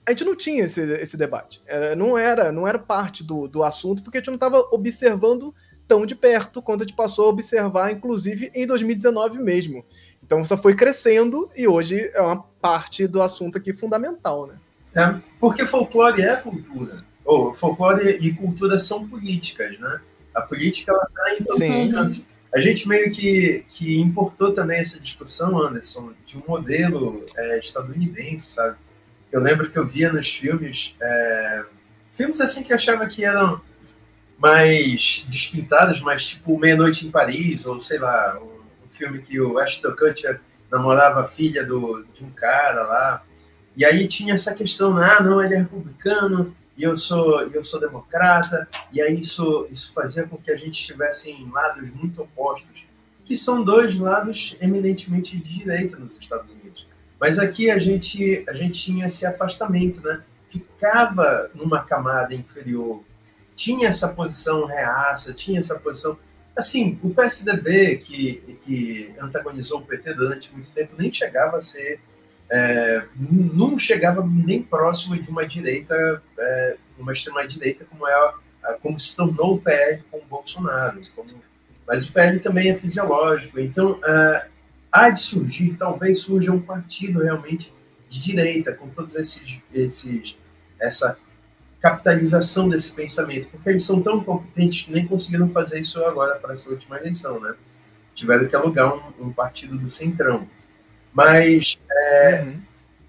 [0.05, 1.61] a gente não tinha esse, esse debate.
[1.97, 5.53] Não era não era parte do, do assunto, porque a gente não estava observando
[5.87, 9.85] tão de perto quanto a gente passou a observar, inclusive em 2019 mesmo.
[10.23, 14.57] Então isso foi crescendo e hoje é uma parte do assunto aqui fundamental, né?
[14.95, 17.03] É, porque folclore é cultura.
[17.25, 20.01] Ou folclore e cultura são políticas, né?
[20.35, 21.43] A política ela está em
[22.09, 22.25] todo.
[22.53, 28.51] A gente meio que, que importou também essa discussão, Anderson, de um modelo é, estadunidense,
[28.51, 28.77] sabe?
[29.33, 31.65] Eu lembro que eu via nos filmes, é,
[32.13, 33.59] filmes assim que eu achava que eram
[34.37, 39.57] mais despintados, mas tipo Meia-Noite em Paris, ou sei lá, um, um filme que o
[39.57, 40.39] Ashton Kutcher
[40.71, 43.23] namorava a filha do, de um cara lá.
[43.75, 47.79] E aí tinha essa questão, ah, não, ele é republicano e eu sou, eu sou
[47.79, 52.85] democrata, e aí isso, isso fazia com que a gente estivesse em lados muito opostos,
[53.25, 56.62] que são dois lados eminentemente de direita nos Estados Unidos.
[57.23, 60.21] Mas aqui a gente, a gente tinha esse afastamento, né?
[60.49, 63.01] Ficava numa camada inferior,
[63.55, 66.19] tinha essa posição reaça, tinha essa posição.
[66.53, 72.01] Assim, o PSDB, que, que antagonizou o PT durante muito tempo, nem chegava a ser.
[72.51, 73.05] É,
[73.53, 78.33] não chegava nem próximo de uma direita, é, uma extrema-direita, como, é,
[78.81, 81.01] como se tornou o PL com o Bolsonaro.
[81.15, 81.31] Como,
[81.87, 83.61] mas o PL também é fisiológico.
[83.61, 84.52] Então, é,
[84.93, 87.73] há de surgir, talvez surja um partido realmente
[88.07, 90.37] de direita, com todos esses, esses
[90.79, 91.17] essa
[91.81, 96.53] capitalização desse pensamento, porque eles são tão competentes que nem conseguiram fazer isso agora para
[96.53, 97.55] essa última eleição, né?
[98.13, 100.47] Tiveram que alugar um, um partido do centrão.
[101.11, 102.61] Mas é, uhum.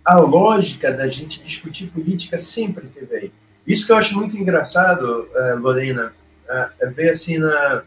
[0.05, 3.33] a lógica da gente discutir política sempre teve aí.
[3.67, 6.13] Isso que eu acho muito engraçado, uh, Lorena,
[6.49, 7.85] uh, é ver assim na,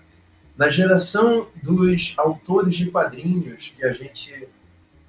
[0.58, 4.50] na geração dos autores de quadrinhos que a gente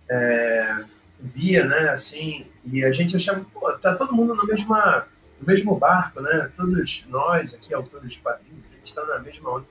[0.09, 0.85] é,
[1.21, 5.07] via, né, assim, e a gente achava, pô, tá todo mundo no, mesma,
[5.41, 9.57] no mesmo barco, né, todos nós aqui, autores de quadrinhos, a gente tá na mesma
[9.57, 9.67] onda.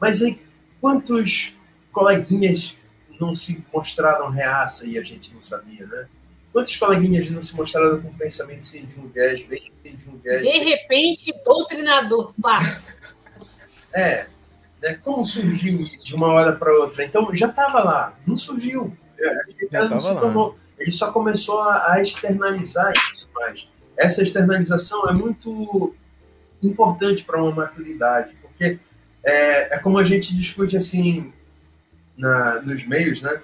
[0.00, 0.40] Mas aí,
[0.80, 1.54] quantos
[1.90, 2.76] coleguinhas
[3.18, 6.06] não se mostraram reaça e a gente não sabia, né?
[6.52, 10.42] Quantos coleguinhas não se mostraram com pensamento sem de um viés, bem de um viés?
[10.42, 12.80] De repente, doutrinador, pá!
[13.92, 14.26] É,
[14.82, 14.94] né?
[15.02, 17.04] Como surgiu isso de uma hora para outra?
[17.04, 18.92] Então já estava lá, não surgiu.
[19.18, 23.66] É, não se tornou, ele só começou a, a externalizar isso mais.
[23.96, 25.94] Essa externalização é muito
[26.62, 28.78] importante para uma maturidade, porque
[29.24, 31.32] é, é, como a gente discute assim
[32.16, 33.40] na, nos meios, né?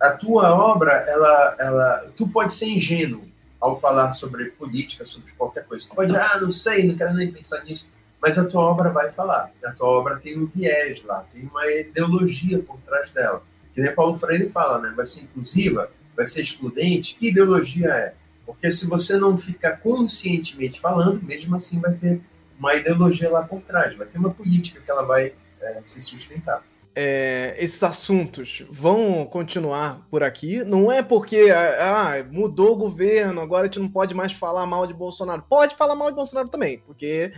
[0.00, 3.24] A tua obra, ela, ela, tu pode ser ingênuo
[3.60, 5.88] ao falar sobre política, sobre qualquer coisa.
[5.88, 7.88] Tu pode, ah, não sei, não quero nem pensar nisso.
[8.20, 9.50] Mas a tua obra vai falar.
[9.64, 13.42] A tua obra tem um viés lá, tem uma ideologia por trás dela.
[13.74, 14.92] Que nem Paulo Freire fala, né?
[14.96, 17.14] Vai ser inclusiva, vai ser excludente.
[17.14, 18.14] Que ideologia é?
[18.44, 22.20] Porque se você não ficar conscientemente falando, mesmo assim vai ter
[22.58, 26.62] uma ideologia lá por trás, vai ter uma política que ela vai é, se sustentar.
[26.98, 30.64] É, esses assuntos vão continuar por aqui.
[30.64, 34.86] Não é porque ah, mudou o governo, agora a gente não pode mais falar mal
[34.86, 35.44] de Bolsonaro.
[35.46, 37.34] Pode falar mal de Bolsonaro também, porque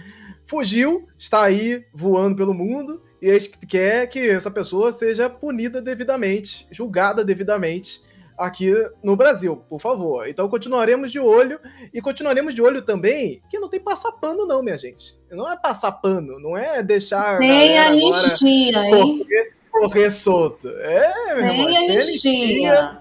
[0.49, 5.81] fugiu, está aí voando pelo mundo e a gente quer que essa pessoa seja punida
[5.81, 8.01] devidamente, julgada devidamente
[8.37, 10.27] aqui no Brasil, por favor.
[10.27, 11.61] Então continuaremos de olho
[11.93, 15.19] e continuaremos de olho também que não tem passar pano não, minha gente.
[15.31, 18.91] Não é passar pano, não é deixar sem anistia, hein?
[18.91, 20.69] Correr, correr solto.
[20.69, 22.99] É, meu sem irmão, é anistia.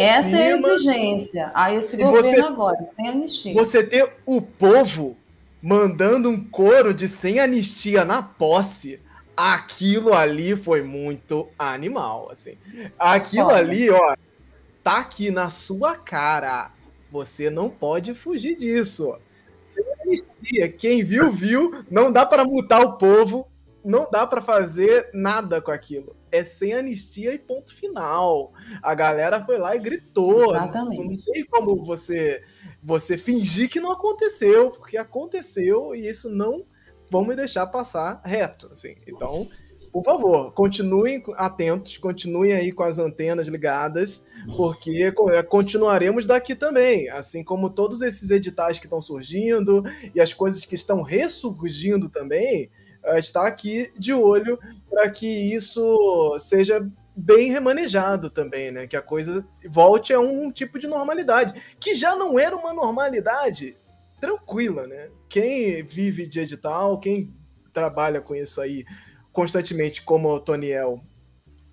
[0.00, 0.38] Essa cima.
[0.38, 1.50] é a exigência.
[1.54, 3.54] Aí esse e governo você, agora, sem anistia.
[3.54, 5.16] Você ter o povo
[5.62, 9.00] mandando um coro de sem anistia na posse
[9.36, 12.56] aquilo ali foi muito animal, assim.
[12.98, 14.14] Aquilo ali, ó,
[14.82, 16.70] tá aqui na sua cara.
[17.10, 19.16] Você não pode fugir disso.
[20.78, 21.84] Quem viu, viu.
[21.90, 23.48] Não dá para mutar o povo.
[23.84, 26.14] Não dá para fazer nada com aquilo.
[26.30, 28.52] É sem anistia e ponto final.
[28.80, 30.54] A galera foi lá e gritou.
[30.54, 31.16] Exatamente.
[31.16, 32.42] Não tem como você
[32.82, 36.64] você fingir que não aconteceu, porque aconteceu e isso não
[37.10, 38.96] vamos deixar passar reto, assim.
[39.06, 39.48] Então,
[39.92, 44.24] por favor, continuem atentos, continuem aí com as antenas ligadas,
[44.56, 50.32] porque é, continuaremos daqui também, assim como todos esses editais que estão surgindo e as
[50.32, 52.70] coisas que estão ressurgindo também,
[53.04, 58.86] eh, está aqui de olho para que isso seja bem remanejado também, né?
[58.86, 63.76] Que a coisa volte a um tipo de normalidade, que já não era uma normalidade
[64.20, 65.10] tranquila, né?
[65.28, 67.32] Quem vive de edital, quem
[67.72, 68.84] trabalha com isso aí
[69.32, 71.00] constantemente como o Toniel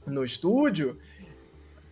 [0.05, 0.97] no estúdio,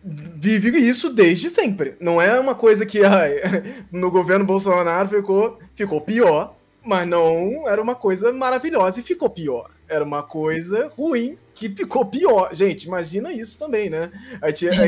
[0.02, 1.96] vive isso desde sempre.
[2.00, 3.36] Não é uma coisa que ai,
[3.92, 9.70] no governo Bolsonaro ficou, ficou pior, mas não era uma coisa maravilhosa e ficou pior.
[9.88, 12.54] Era uma coisa ruim que ficou pior.
[12.54, 14.12] Gente, imagina isso também, né?
[14.40, 14.86] A gente, a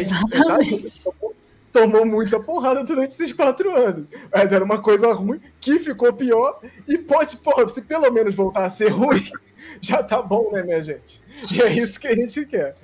[0.63, 1.35] gente tomou,
[1.73, 4.07] tomou muita porrada durante esses quatro anos.
[4.33, 8.65] Mas era uma coisa ruim que ficou pior e pode, pô, se pelo menos voltar
[8.67, 9.29] a ser ruim,
[9.83, 11.21] já tá bom, né, minha gente?
[11.53, 12.77] E é isso que a gente quer.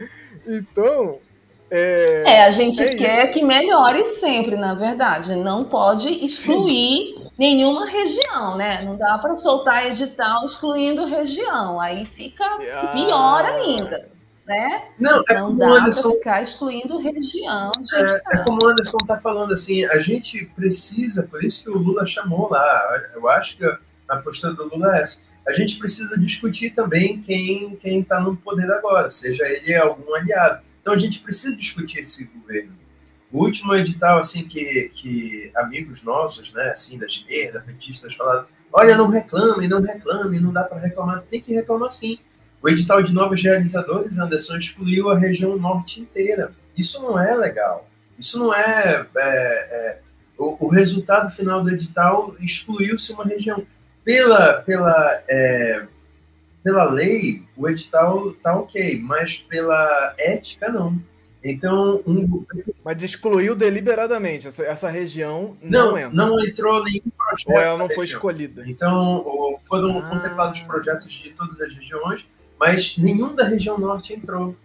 [0.44, 1.18] Então.
[1.70, 3.35] É, é a gente é quer isso.
[3.35, 5.37] que melhore sempre, na verdade.
[5.37, 7.26] Não pode excluir.
[7.38, 8.83] Nenhuma região, né?
[8.83, 11.81] Não dá para soltar edital excluindo região.
[11.81, 12.92] Aí fica ah.
[12.92, 14.09] pior ainda.
[14.46, 14.85] Né?
[14.99, 16.11] Não, é não dá Anderson...
[16.11, 17.72] para ficar excluindo região.
[17.92, 21.77] É, é, como o Anderson está falando, assim, a gente precisa, por isso que o
[21.77, 26.18] Lula chamou lá, eu acho que a postura do Lula é essa a gente precisa
[26.18, 30.62] discutir também quem quem está no poder agora, seja ele algum aliado.
[30.81, 32.72] Então a gente precisa discutir esse governo.
[33.37, 38.96] O último edital, assim, que, que amigos nossos, né, assim, da esquerda, petistas, falaram: olha,
[38.96, 41.22] não reclame, não reclame, não dá para reclamar.
[41.31, 42.18] Tem que reclamar sim.
[42.62, 46.51] O edital de novos realizadores, Anderson, excluiu a região norte inteira.
[46.75, 47.87] Isso não é legal.
[48.18, 49.07] Isso não é.
[49.14, 49.99] é, é
[50.38, 53.62] o, o resultado final do edital excluiu-se uma região
[54.03, 55.87] pela, pela, é,
[56.64, 60.99] pela lei, o edital tá ok, mas pela ética, não.
[61.49, 62.45] Então, um...
[62.85, 66.11] Mas excluiu deliberadamente essa, essa região não, não entra.
[66.11, 67.49] Não entrou nenhum projeto.
[67.49, 68.19] Ou ela não foi região.
[68.19, 68.65] escolhida.
[68.67, 70.09] Então, foram ah.
[70.09, 72.27] contemplados projetos de todas as regiões,
[72.59, 74.57] mas nenhum da região norte entrou.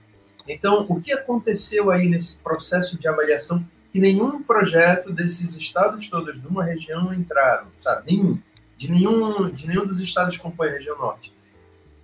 [0.47, 3.63] Então, o que aconteceu aí nesse processo de avaliação
[3.93, 8.11] que nenhum projeto desses estados todos de uma região entraram, sabe?
[8.11, 8.39] Nenhum
[8.81, 11.31] de nenhum, de nenhum dos estados que compõem a região norte.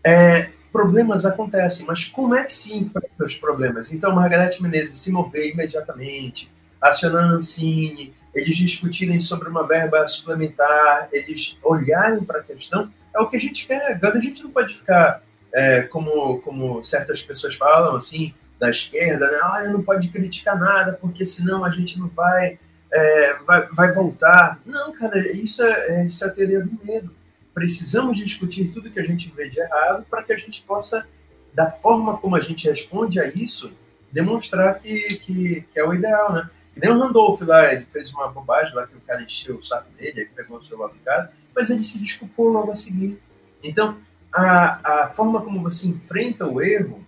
[0.04, 3.91] É, problemas acontecem, mas como é que se enfrenta os problemas?
[3.91, 6.49] Então, Margarete Menezes se mover imediatamente,
[6.82, 13.27] acionando Ancine, eles discutirem sobre uma verba suplementar, eles olharem para a questão, é o
[13.27, 13.93] que a gente quer.
[13.93, 15.21] Agora a gente não pode ficar,
[15.53, 19.39] é, como, como certas pessoas falam, assim, da esquerda, né?
[19.43, 22.57] Olha, não pode criticar nada, porque senão a gente não vai
[22.91, 24.59] é, vai, vai, voltar.
[24.65, 27.11] Não, cara, isso é, é, isso é a teoria do medo.
[27.58, 31.08] Precisamos discutir tudo que a gente vê de errado para que a gente possa,
[31.55, 33.72] da forma como a gente responde a isso,
[34.12, 36.47] demonstrar que, que, que é o ideal, né?
[36.72, 39.64] Que nem o Randolph lá, ele fez uma bobagem lá que o cara encheu o
[39.64, 43.20] saco dele, aí pegou o celular do cara, mas ele se desculpou logo a seguir.
[43.64, 43.97] Então,
[44.32, 47.03] a, a forma como você enfrenta o erro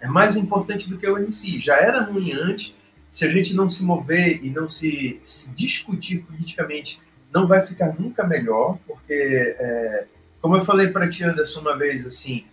[0.00, 1.58] é mais importante do que o em si.
[1.62, 2.74] Já era ruim antes,
[3.08, 7.00] se a gente não se mover e não se, se discutir politicamente,
[7.32, 10.06] não vai ficar nunca melhor, porque é,
[10.40, 12.44] como eu falei para ti, Anderson, uma vez, assim,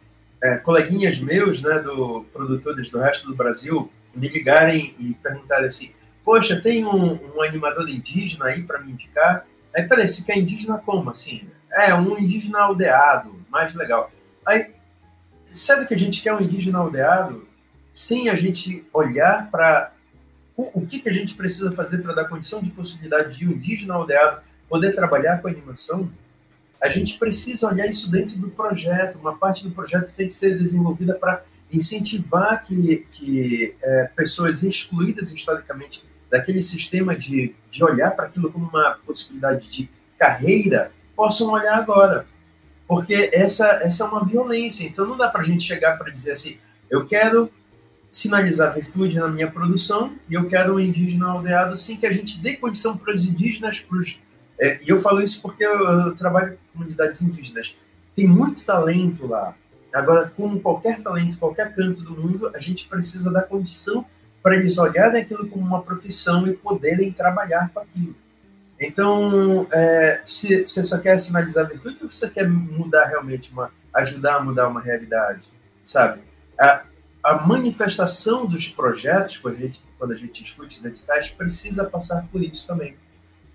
[0.42, 5.92] é, coleguinhas meus, né, do produtores do resto do Brasil, me ligarem e perguntarem assim:
[6.24, 9.46] Poxa, tem um, um animador indígena aí para me indicar?
[9.76, 11.48] Aí, peraí, se quer indígena como assim?
[11.72, 14.12] É, um indígena aldeado, mais legal.
[14.46, 14.72] Aí,
[15.46, 17.48] sabe que a gente quer um indígena aldeado
[17.92, 19.92] sem a gente olhar para
[20.56, 23.94] o que, que a gente precisa fazer para dar condição de possibilidade de um indígena
[23.94, 26.10] aldeado poder trabalhar com animação?
[26.82, 29.18] A gente precisa olhar isso dentro do projeto.
[29.18, 35.32] Uma parte do projeto tem que ser desenvolvida para incentivar que, que é, pessoas excluídas
[35.32, 41.76] historicamente daquele sistema de, de olhar para aquilo como uma possibilidade de carreira possam olhar
[41.76, 42.26] agora.
[42.88, 44.86] Porque essa, essa é uma violência.
[44.86, 46.58] Então não dá para a gente chegar para dizer assim:
[46.90, 47.52] eu quero
[48.12, 52.40] sinalizar virtude na minha produção e eu quero um indígena aldeado sem que a gente
[52.40, 54.18] dê condição para os indígenas, para os
[54.60, 57.76] é, e eu falo isso porque eu, eu, trabalho com comunidades indígenas.
[58.16, 59.56] Tem muito talento lá.
[59.94, 64.06] Agora, como qualquer talento, qualquer canto do mundo, a gente precisa dar condição
[64.44, 68.16] para eles olharem aquilo como uma profissão e poderem trabalhar com aquilo.
[68.80, 74.36] Então, é, se você só quer sinalizar virtude ou você quer mudar realmente, uma, ajudar
[74.36, 75.42] a mudar uma realidade,
[75.84, 76.22] sabe?
[76.58, 76.84] A,
[77.24, 82.42] a manifestação dos projetos, quando a, gente, quando a gente os editais, precisa passar por
[82.42, 82.96] isso também.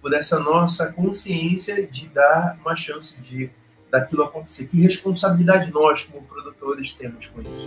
[0.04, 3.48] Por essa nossa consciência de dar uma chance de
[3.90, 4.66] daquilo acontecer.
[4.66, 7.66] Que responsabilidade nós, como produtores, temos com isso?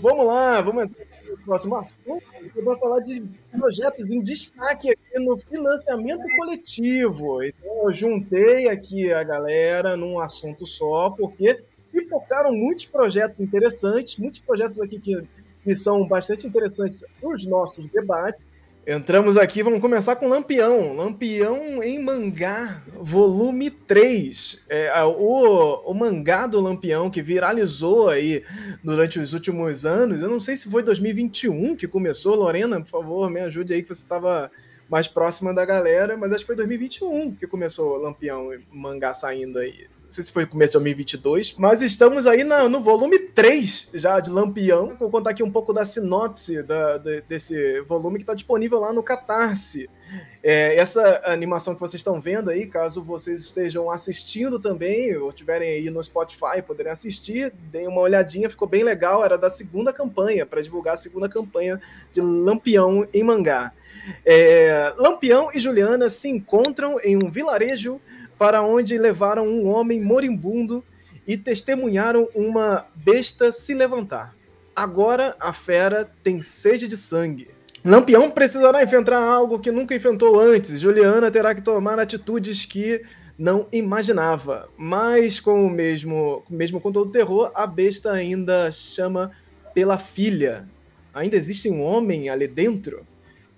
[0.00, 2.22] Vamos lá, vamos entrar no próximo assunto.
[2.54, 7.42] Eu vou falar de projetos em destaque aqui no financiamento coletivo.
[7.42, 14.38] Então, eu juntei aqui a galera num assunto só, porque pipocaram muitos projetos interessantes, muitos
[14.38, 15.26] projetos aqui que,
[15.66, 18.46] que são bastante interessantes nos nossos debates.
[18.86, 20.94] Entramos aqui, vamos começar com Lampião.
[20.94, 24.60] Lampião em mangá, volume 3.
[24.68, 28.44] É, o, o mangá do Lampião que viralizou aí
[28.84, 30.22] durante os últimos anos.
[30.22, 32.36] Eu não sei se foi 2021 que começou.
[32.36, 34.48] Lorena, por favor, me ajude aí que você estava
[34.88, 39.58] mais próxima da galera, mas acho que foi 2021 que começou o Lampião mangá saindo
[39.58, 43.88] aí não sei se foi começo de 2022, mas estamos aí na, no volume 3
[43.92, 44.94] já de Lampião.
[44.98, 48.92] Vou contar aqui um pouco da sinopse da, de, desse volume que está disponível lá
[48.92, 49.90] no Catarse.
[50.44, 55.68] É, essa animação que vocês estão vendo aí, caso vocês estejam assistindo também, ou tiverem
[55.68, 59.24] aí no Spotify, poderem assistir, deem uma olhadinha, ficou bem legal.
[59.24, 61.82] Era da segunda campanha, para divulgar a segunda campanha
[62.12, 63.72] de Lampião em mangá.
[64.24, 68.00] É, Lampião e Juliana se encontram em um vilarejo
[68.38, 70.84] para onde levaram um homem moribundo
[71.26, 74.34] e testemunharam uma besta se levantar.
[74.74, 77.48] Agora a fera tem sede de sangue.
[77.84, 80.80] Lampião precisará enfrentar algo que nunca enfrentou antes.
[80.80, 83.02] Juliana terá que tomar atitudes que
[83.38, 84.68] não imaginava.
[84.76, 89.30] Mas com o mesmo, mesmo com todo o terror, a besta ainda chama
[89.72, 90.68] pela filha.
[91.14, 93.02] Ainda existe um homem ali dentro?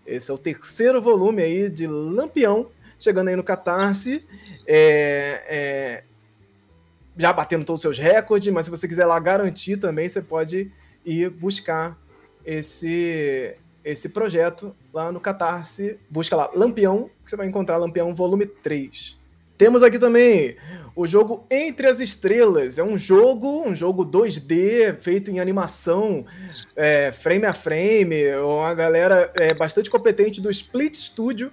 [0.06, 2.66] Esse é o terceiro volume aí de Lampião,
[2.98, 4.24] chegando aí no Catarse
[4.66, 6.04] é, é,
[7.16, 10.70] já batendo todos os seus recordes, mas se você quiser lá garantir também, você pode
[11.04, 11.98] ir buscar
[12.44, 15.98] esse, esse projeto lá no Catarse.
[16.08, 19.16] Busca lá Lampião, que você vai encontrar Lampião Volume 3.
[19.56, 20.56] Temos aqui também
[20.94, 22.78] o jogo Entre as Estrelas.
[22.78, 26.24] É um jogo, um jogo 2D feito em animação,
[26.76, 28.32] é, frame a frame.
[28.36, 31.50] Uma galera é, bastante competente do Split Studio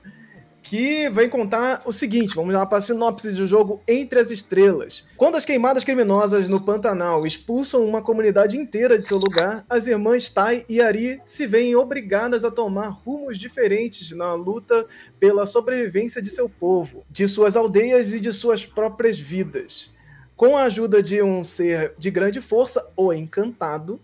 [0.65, 5.05] que vem contar o seguinte: vamos lá para a sinopse do jogo Entre as Estrelas.
[5.15, 10.29] Quando as queimadas criminosas no Pantanal expulsam uma comunidade inteira de seu lugar, as irmãs
[10.29, 14.85] Tai e Ari se veem obrigadas a tomar rumos diferentes na luta
[15.19, 19.93] pela sobrevivência de seu povo, de suas aldeias e de suas próprias vidas.
[20.35, 24.01] Com a ajuda de um ser de grande força, o Encantado,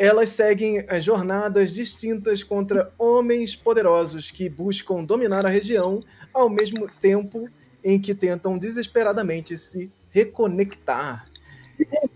[0.00, 6.88] elas seguem as jornadas distintas contra homens poderosos que buscam dominar a região, ao mesmo
[7.02, 7.46] tempo
[7.84, 11.29] em que tentam desesperadamente se reconectar.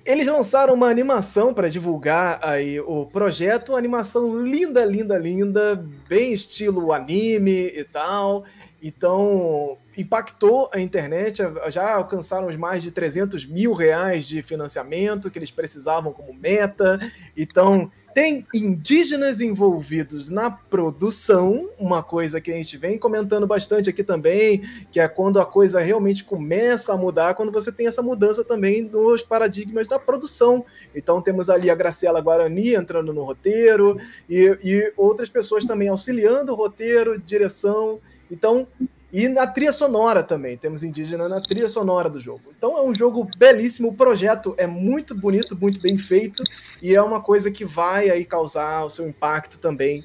[0.04, 6.32] Eles lançaram uma animação para divulgar aí o projeto, uma animação linda, linda, linda, bem
[6.32, 8.44] estilo anime e tal.
[8.82, 15.38] Então, impactou a internet, já alcançaram os mais de 300 mil reais de financiamento que
[15.38, 17.00] eles precisavam como meta.
[17.34, 24.04] Então, tem indígenas envolvidos na produção, uma coisa que a gente vem comentando bastante aqui
[24.04, 24.62] também,
[24.92, 28.82] que é quando a coisa realmente começa a mudar, quando você tem essa mudança também
[28.82, 30.64] nos paradigmas da produção.
[30.94, 33.98] Então temos ali a Graciela Guarani entrando no roteiro
[34.30, 38.00] e, e outras pessoas também auxiliando o roteiro, direção
[38.30, 38.66] Então,
[39.14, 42.52] e na trilha sonora também, temos indígena na trilha sonora do jogo.
[42.58, 46.42] Então é um jogo belíssimo, o projeto é muito bonito, muito bem feito,
[46.82, 50.04] e é uma coisa que vai aí causar o seu impacto também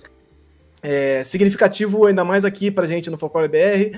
[0.83, 3.97] é, significativo, ainda mais aqui pra gente no Folclore BR.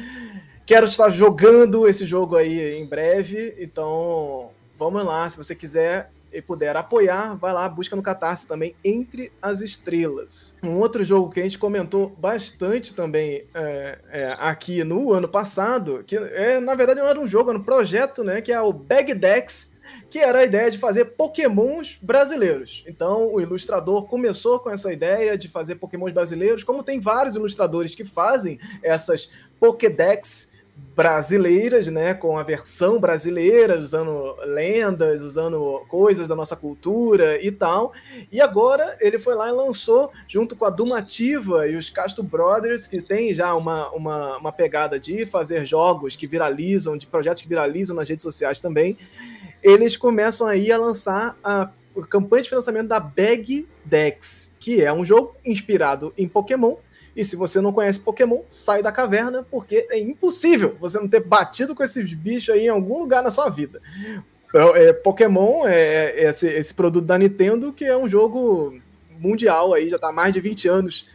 [0.65, 4.49] Quero estar jogando esse jogo aí em breve, então
[4.79, 9.31] vamos lá, se você quiser e puder apoiar, vai lá, busca no Catarse também Entre
[9.41, 10.55] as Estrelas.
[10.63, 16.03] Um outro jogo que a gente comentou bastante também é, é, aqui no ano passado,
[16.05, 18.41] que é, na verdade não era um jogo, era um projeto, né?
[18.41, 19.71] Que é o Bag Decks,
[20.09, 22.83] que era a ideia de fazer pokémons brasileiros.
[22.87, 27.95] Então, o ilustrador começou com essa ideia de fazer pokémons brasileiros, como tem vários ilustradores
[27.95, 30.50] que fazem essas Pokédex
[30.95, 37.93] brasileiras, né, com a versão brasileira, usando lendas, usando coisas da nossa cultura e tal.
[38.31, 42.87] E agora ele foi lá e lançou, junto com a Dumativa e os Castro Brothers,
[42.87, 47.49] que tem já uma, uma, uma pegada de fazer jogos que viralizam, de projetos que
[47.49, 48.97] viralizam nas redes sociais também,
[49.63, 51.69] eles começam aí a lançar a
[52.09, 56.75] campanha de financiamento da Bag Dex, que é um jogo inspirado em Pokémon,
[57.15, 61.21] e se você não conhece Pokémon, sai da caverna, porque é impossível você não ter
[61.21, 63.81] batido com esses bichos aí em algum lugar na sua vida.
[64.53, 68.77] É, é, Pokémon é, é esse, esse produto da Nintendo que é um jogo
[69.19, 71.07] mundial aí, já está há mais de 20 anos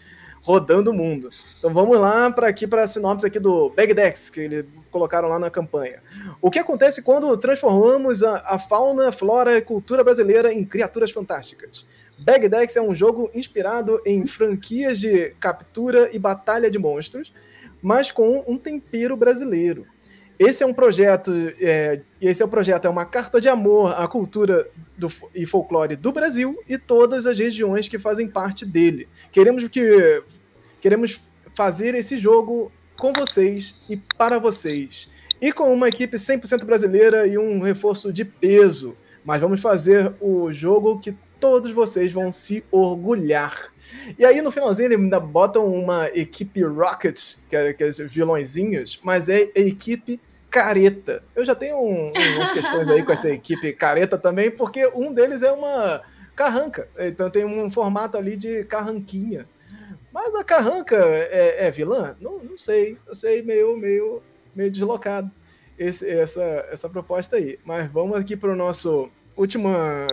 [0.42, 1.30] rodando o mundo.
[1.58, 5.38] Então vamos lá para aqui para a sinopse aqui do Bagdex, que eles colocaram lá
[5.38, 6.00] na campanha.
[6.40, 11.84] O que acontece quando transformamos a, a fauna, flora e cultura brasileira em criaturas fantásticas?
[12.18, 17.32] Bagdex é um jogo inspirado em franquias de captura e batalha de monstros,
[17.82, 19.86] mas com um tempero brasileiro.
[20.38, 24.06] Esse é um projeto, é, esse é um projeto, é uma carta de amor à
[24.06, 29.08] cultura do, e folclore do Brasil e todas as regiões que fazem parte dele.
[29.32, 30.22] Queremos que
[30.82, 31.18] queremos
[31.54, 35.10] fazer esse jogo com vocês e para vocês.
[35.40, 38.94] E com uma equipe 100% brasileira e um reforço de peso.
[39.24, 43.72] Mas vamos fazer o jogo que todos vocês vão se orgulhar.
[44.18, 49.00] E aí no finalzinho eles ainda botam uma equipe Rocket, que é, que é vilõezinhos,
[49.02, 50.20] mas é a equipe
[50.50, 51.22] careta.
[51.34, 55.42] Eu já tenho um, umas questões aí com essa equipe careta também, porque um deles
[55.42, 56.02] é uma
[56.34, 56.88] carranca.
[56.98, 59.46] Então tem um formato ali de carranquinha.
[60.12, 62.16] Mas a carranca é, é vilã?
[62.20, 62.98] Não, não sei.
[63.06, 64.22] Eu sei meio, meio,
[64.54, 65.30] meio deslocado
[65.78, 67.58] esse, essa, essa proposta aí.
[67.64, 70.06] Mas vamos aqui para o nosso última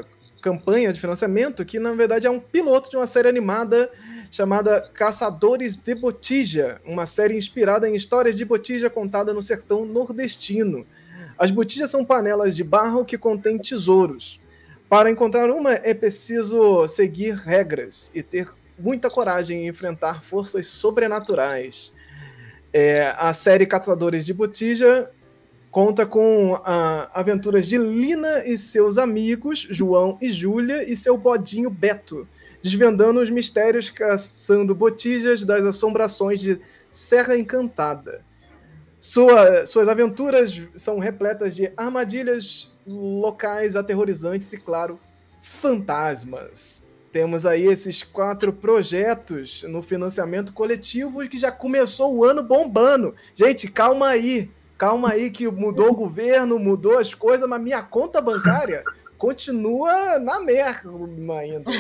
[0.44, 3.90] campanha de financiamento, que na verdade é um piloto de uma série animada
[4.30, 10.86] chamada Caçadores de Botija, uma série inspirada em histórias de botija contada no sertão nordestino.
[11.38, 14.38] As botijas são panelas de barro que contêm tesouros.
[14.90, 21.94] Para encontrar uma é preciso seguir regras e ter muita coragem em enfrentar forças sobrenaturais.
[22.74, 25.10] É, a série Caçadores de Botija
[25.74, 31.68] conta com ah, aventuras de Lina e seus amigos, João e Júlia, e seu bodinho
[31.68, 32.28] Beto,
[32.62, 36.60] desvendando os mistérios caçando botijas das assombrações de
[36.92, 38.22] Serra Encantada.
[39.02, 45.00] Sua, suas aventuras são repletas de armadilhas locais aterrorizantes e, claro,
[45.42, 46.84] fantasmas.
[47.12, 53.16] Temos aí esses quatro projetos no financiamento coletivo que já começou o ano bombando.
[53.36, 54.52] Gente, calma aí
[54.84, 58.84] calma aí que mudou o governo, mudou as coisas, mas minha conta bancária
[59.18, 60.90] continua na merda
[61.40, 61.72] ainda.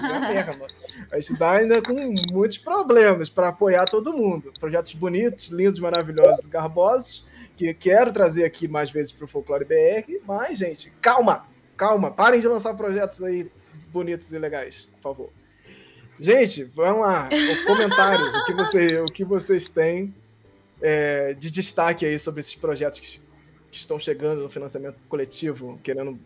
[0.00, 0.66] na merda.
[1.10, 4.52] A gente está ainda com muitos problemas para apoiar todo mundo.
[4.60, 7.26] Projetos bonitos, lindos, maravilhosos, garbosos,
[7.56, 12.40] que quero trazer aqui mais vezes para o Folclore BR, mas, gente, calma, calma, parem
[12.40, 13.50] de lançar projetos aí
[13.88, 15.30] bonitos e legais, por favor.
[16.20, 17.28] Gente, vamos lá,
[17.66, 20.14] comentários, o que, você, o que vocês têm
[20.80, 23.20] é, de destaque aí sobre esses projetos que,
[23.70, 26.18] que, estão chegando no financiamento coletivo, querendo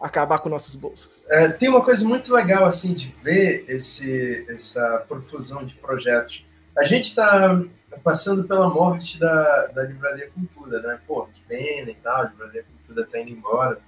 [0.00, 1.24] acabar com nossos bolsos?
[1.28, 6.44] É, tem uma coisa muito legal assim de ver esse, essa profusão de projetos.
[6.76, 7.60] A gente está
[8.04, 11.00] passando pela morte da, da Livraria Cultura, né?
[11.06, 13.80] Pô, que pena e tal, a Livraria Cultura está indo embora.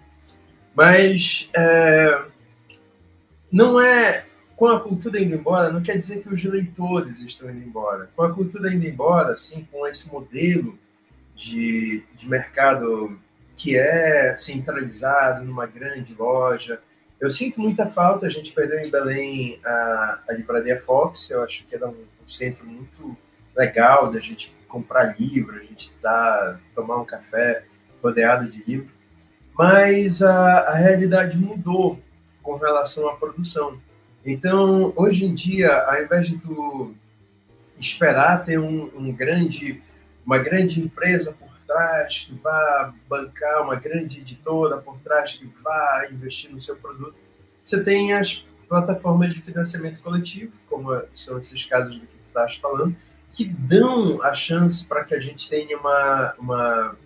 [0.75, 2.25] Mas é,
[3.51, 4.25] não é
[4.61, 8.11] com a cultura indo embora, não quer dizer que os leitores estão indo embora.
[8.15, 10.79] Com a cultura indo embora, assim, com esse modelo
[11.35, 13.19] de, de mercado
[13.57, 16.79] que é centralizado numa grande loja,
[17.19, 18.27] eu sinto muita falta.
[18.27, 22.29] A gente perdeu em Belém a, a livraria Fox, eu acho que era um, um
[22.29, 23.17] centro muito
[23.57, 27.65] legal da gente comprar livro, a gente dar, tomar um café
[28.03, 28.93] rodeado de livro.
[29.55, 31.99] Mas a, a realidade mudou
[32.43, 33.81] com relação à produção.
[34.25, 36.95] Então, hoje em dia, ao invés de tu
[37.79, 39.83] esperar ter um, um grande
[40.25, 46.07] uma grande empresa por trás que vá bancar, uma grande editora por trás que vá
[46.11, 47.21] investir no seu produto.
[47.63, 52.49] Você tem as plataformas de financiamento coletivo, como são esses casos do que você está
[52.61, 52.95] falando,
[53.33, 56.97] que dão a chance para que a gente tenha uma, uma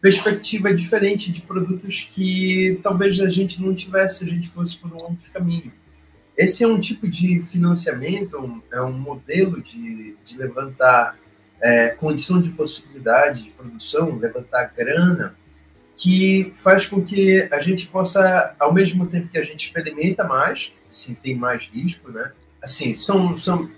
[0.00, 4.92] perspectiva diferente de produtos que talvez a gente não tivesse se a gente fosse por
[4.92, 5.72] um outro caminho.
[6.36, 11.16] Esse é um tipo de financiamento, é um modelo de, de levantar
[11.60, 15.34] é, condição de possibilidade de produção, levantar grana,
[15.96, 20.72] que faz com que a gente possa, ao mesmo tempo que a gente experimenta mais,
[20.90, 22.32] se tem mais risco, né?
[22.62, 23.70] Assim, são, são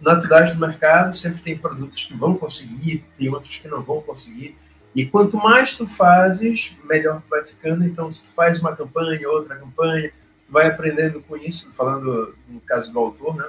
[0.00, 4.56] naturais do mercado, sempre tem produtos que vão conseguir, tem outros que não vão conseguir.
[4.94, 7.84] E quanto mais tu fazes, melhor tu vai ficando.
[7.84, 10.12] Então, se tu faz uma campanha, outra campanha,
[10.46, 13.46] tu vai aprendendo com isso, falando no caso do autor, né?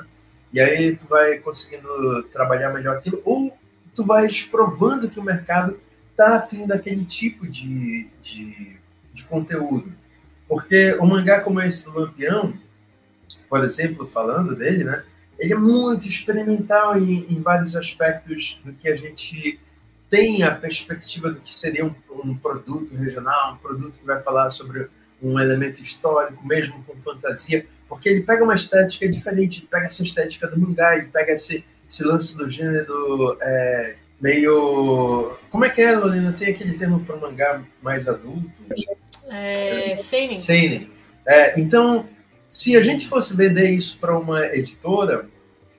[0.54, 3.56] E aí tu vai conseguindo trabalhar melhor aquilo, ou
[3.94, 5.80] tu vais provando que o mercado
[6.12, 8.78] está afim daquele tipo de, de,
[9.14, 9.92] de, conteúdo.
[10.48, 12.54] Porque o mangá como esse do Lampião,
[13.50, 15.04] por exemplo, falando dele, né?
[15.38, 19.60] Ele é muito experimental em, em vários aspectos do que a gente
[20.10, 21.94] tem a perspectiva do que seria um,
[22.24, 24.88] um, produto regional, um produto que vai falar sobre
[25.26, 30.04] um elemento histórico, mesmo com fantasia, porque ele pega uma estética diferente, ele pega essa
[30.04, 35.38] estética do mangá, ele pega esse, esse lance do gênero é, meio.
[35.50, 36.34] Como é que é, Lolina?
[36.34, 38.50] Tem aquele termo para mangá mais adulto?
[39.30, 40.38] É, seinen.
[40.38, 40.92] Seinen.
[41.26, 42.08] É, então,
[42.50, 45.28] se a gente fosse vender isso para uma editora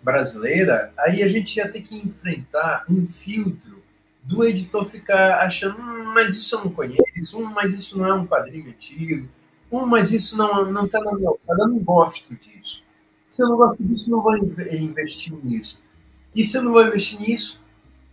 [0.03, 3.77] brasileira, aí a gente ia ter que enfrentar um filtro
[4.23, 8.15] do editor ficar achando, hum, mas isso eu não conheço, hum, mas isso não é
[8.15, 9.29] um quadrinho antigo,
[9.71, 12.83] hum, mas isso não não está no meu eu não gosto disso.
[13.29, 15.79] Se eu não gosto disso, não vou investir nisso.
[16.35, 17.61] E se eu não vou investir nisso,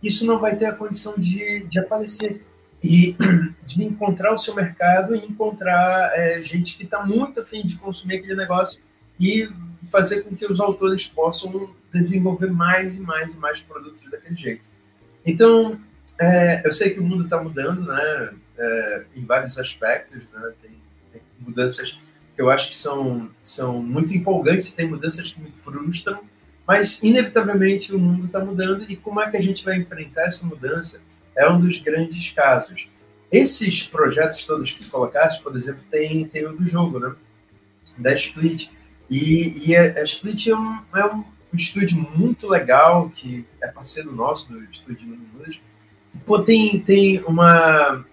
[0.02, 2.44] isso não vai ter a condição de, de aparecer
[2.82, 3.16] e
[3.64, 8.16] de encontrar o seu mercado e encontrar é, gente que está muito afim de consumir
[8.16, 8.80] aquele negócio
[9.18, 9.48] e
[9.90, 14.66] fazer com que os autores possam desenvolver mais e mais e mais produtos daquele jeito.
[15.24, 15.78] Então,
[16.20, 20.73] é, eu sei que o mundo está mudando, né, é, em vários aspectos, né, tem,
[21.44, 21.98] mudanças
[22.34, 26.20] que eu acho que são, são muito empolgantes, tem mudanças que me frustram,
[26.66, 30.46] mas, inevitavelmente, o mundo está mudando e como é que a gente vai enfrentar essa
[30.46, 31.00] mudança
[31.36, 32.88] é um dos grandes casos.
[33.30, 37.14] Esses projetos todos que colocaste, por exemplo, tem, tem o do jogo, né?
[37.98, 38.70] Da Split.
[39.10, 44.50] E, e a, Split é um, é um estúdio muito legal, que é parceiro nosso
[44.50, 45.58] do estúdio Nunes.
[46.24, 48.04] Pô, tem, tem uma,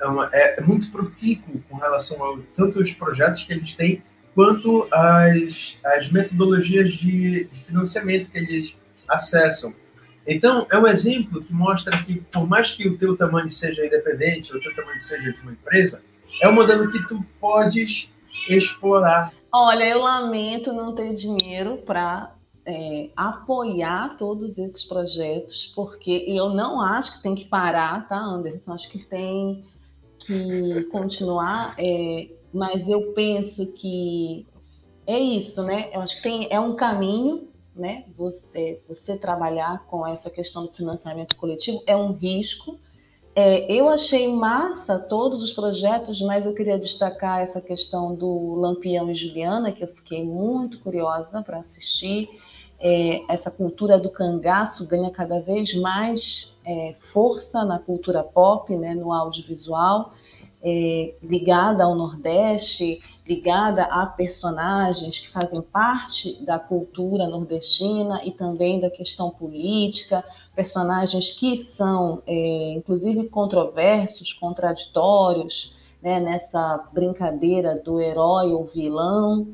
[0.00, 0.28] é uma.
[0.32, 4.02] É muito profícuo com relação a tanto os projetos que eles têm,
[4.34, 8.76] quanto as, as metodologias de, de financiamento que eles
[9.08, 9.74] acessam.
[10.26, 14.52] Então, é um exemplo que mostra que, por mais que o teu tamanho seja independente,
[14.52, 16.02] ou o teu tamanho seja de uma empresa,
[16.42, 18.12] é um modelo que tu podes
[18.48, 19.32] explorar.
[19.52, 22.34] Olha, eu lamento não ter dinheiro para
[22.66, 28.72] é, apoiar todos esses projetos, porque eu não acho que tem que parar, tá, Anderson?
[28.74, 29.64] Acho que tem
[30.26, 34.46] que continuar é, mas eu penso que
[35.06, 35.90] é isso, né?
[35.92, 38.04] Eu acho que tem, é um caminho, né?
[38.16, 42.78] Você, você trabalhar com essa questão do financiamento coletivo é um risco.
[43.34, 49.10] É, eu achei massa todos os projetos, mas eu queria destacar essa questão do Lampião
[49.10, 52.28] e Juliana, que eu fiquei muito curiosa para assistir.
[52.80, 58.94] É, essa cultura do cangaço ganha cada vez mais é, força na cultura pop, né,
[58.94, 60.12] no audiovisual
[60.62, 68.80] é, ligada ao Nordeste, ligada a personagens que fazem parte da cultura nordestina e também
[68.80, 78.52] da questão política, personagens que são, é, inclusive, controversos, contraditórios, né, nessa brincadeira do herói
[78.52, 79.46] ou vilão.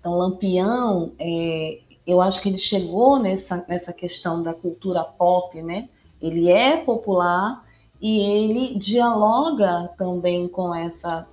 [0.00, 5.88] Então, Lampião, é, eu acho que ele chegou nessa, nessa questão da cultura pop, né?
[6.20, 7.66] Ele é popular,
[8.00, 11.26] e ele dialoga também com essa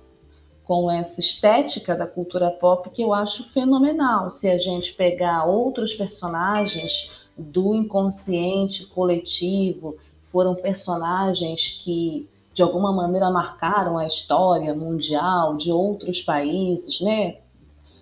[0.64, 4.30] com essa estética da cultura pop que eu acho fenomenal.
[4.30, 9.98] Se a gente pegar outros personagens do inconsciente coletivo,
[10.32, 17.36] foram personagens que de alguma maneira marcaram a história mundial de outros países, né?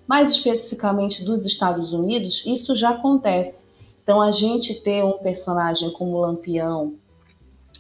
[0.07, 3.67] Mais especificamente dos Estados Unidos, isso já acontece.
[4.03, 6.95] Então a gente ter um personagem como Lampião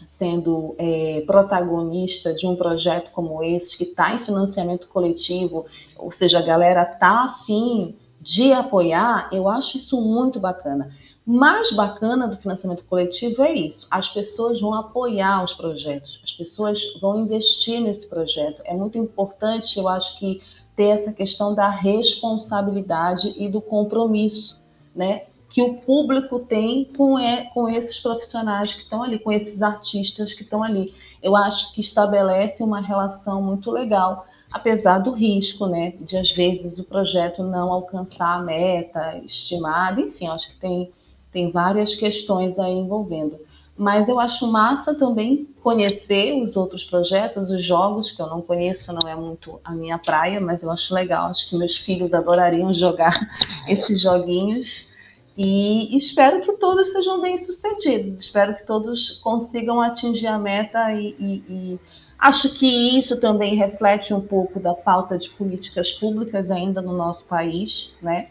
[0.06, 5.66] sendo é, protagonista de um projeto como esse, que está em financiamento coletivo,
[5.96, 10.94] ou seja, a galera está afim de apoiar, eu acho isso muito bacana.
[11.24, 16.80] mais bacana do financiamento coletivo é isso: as pessoas vão apoiar os projetos, as pessoas
[17.00, 18.60] vão investir nesse projeto.
[18.64, 20.40] É muito importante, eu acho que
[20.76, 24.60] ter essa questão da responsabilidade e do compromisso,
[24.94, 25.26] né?
[25.52, 30.32] Que o público tem com, é, com esses profissionais que estão ali, com esses artistas
[30.32, 30.94] que estão ali.
[31.22, 35.94] Eu acho que estabelece uma relação muito legal, apesar do risco, né?
[36.00, 40.90] De às vezes o projeto não alcançar a meta estimada, enfim, acho que tem,
[41.30, 43.38] tem várias questões aí envolvendo.
[43.76, 48.92] Mas eu acho massa também conhecer os outros projetos, os jogos, que eu não conheço,
[48.92, 51.28] não é muito a minha praia, mas eu acho legal.
[51.28, 53.18] Acho que meus filhos adorariam jogar
[53.66, 54.91] esses joguinhos.
[55.36, 58.24] E espero que todos sejam bem sucedidos.
[58.24, 61.80] Espero que todos consigam atingir a meta e, e, e
[62.18, 67.24] acho que isso também reflete um pouco da falta de políticas públicas ainda no nosso
[67.24, 68.28] país, né?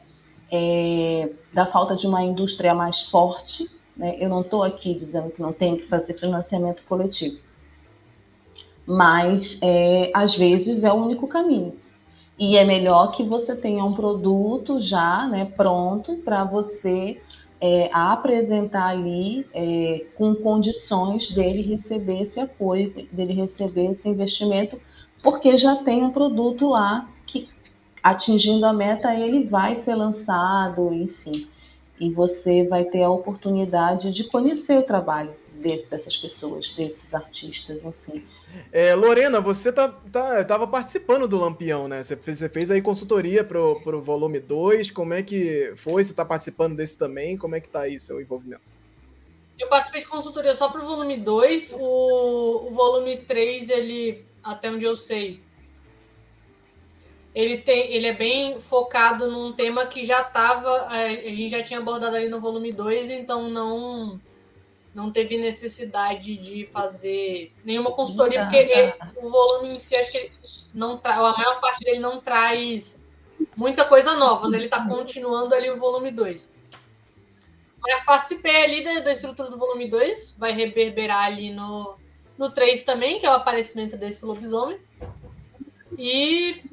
[0.54, 4.16] É, da falta de uma indústria mais forte né?
[4.20, 7.38] Eu não estou aqui dizendo que não tem que fazer financiamento coletivo,
[8.88, 11.78] mas é, às vezes é o único caminho.
[12.38, 17.22] E é melhor que você tenha um produto já né, pronto para você
[17.60, 24.78] é, apresentar ali é, com condições dele receber esse apoio, dele receber esse investimento,
[25.22, 27.48] porque já tem um produto lá que,
[28.02, 31.48] atingindo a meta, ele vai ser lançado, enfim
[32.02, 37.86] e você vai ter a oportunidade de conhecer o trabalho desse, dessas pessoas, desses artistas,
[37.86, 38.24] enfim.
[38.72, 42.02] É, Lorena, você tá, tá, tava participando do Lampião, né?
[42.02, 46.04] Você fez, você fez aí consultoria pro, pro volume 2, como é que foi?
[46.04, 47.38] Você tá participando desse também?
[47.38, 48.64] Como é que tá aí seu envolvimento?
[49.60, 54.86] Eu participei de consultoria só pro volume 2, o, o volume 3, ele, até onde
[54.86, 55.40] eu sei,
[57.34, 60.96] ele, tem, ele é bem focado num tema que já estava.
[60.96, 64.20] É, a gente já tinha abordado ali no volume 2, então não
[64.94, 70.18] não teve necessidade de fazer nenhuma consultoria, porque ele, o volume em si, acho que
[70.18, 70.32] ele
[70.74, 71.16] não tra...
[71.16, 73.02] a maior parte dele não traz
[73.56, 74.58] muita coisa nova, né?
[74.58, 76.62] Ele está continuando ali o volume 2.
[77.82, 81.96] Mas participei ali da, da estrutura do volume 2, vai reverberar ali no,
[82.38, 84.78] no 3 também, que é o aparecimento desse lobisomem.
[85.98, 86.71] E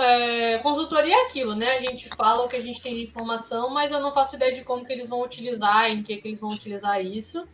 [0.00, 1.74] é, consultoria é aquilo, né?
[1.74, 4.52] A gente fala o que a gente tem de informação, mas eu não faço ideia
[4.52, 7.46] de como que eles vão utilizar, em que, que eles vão utilizar isso.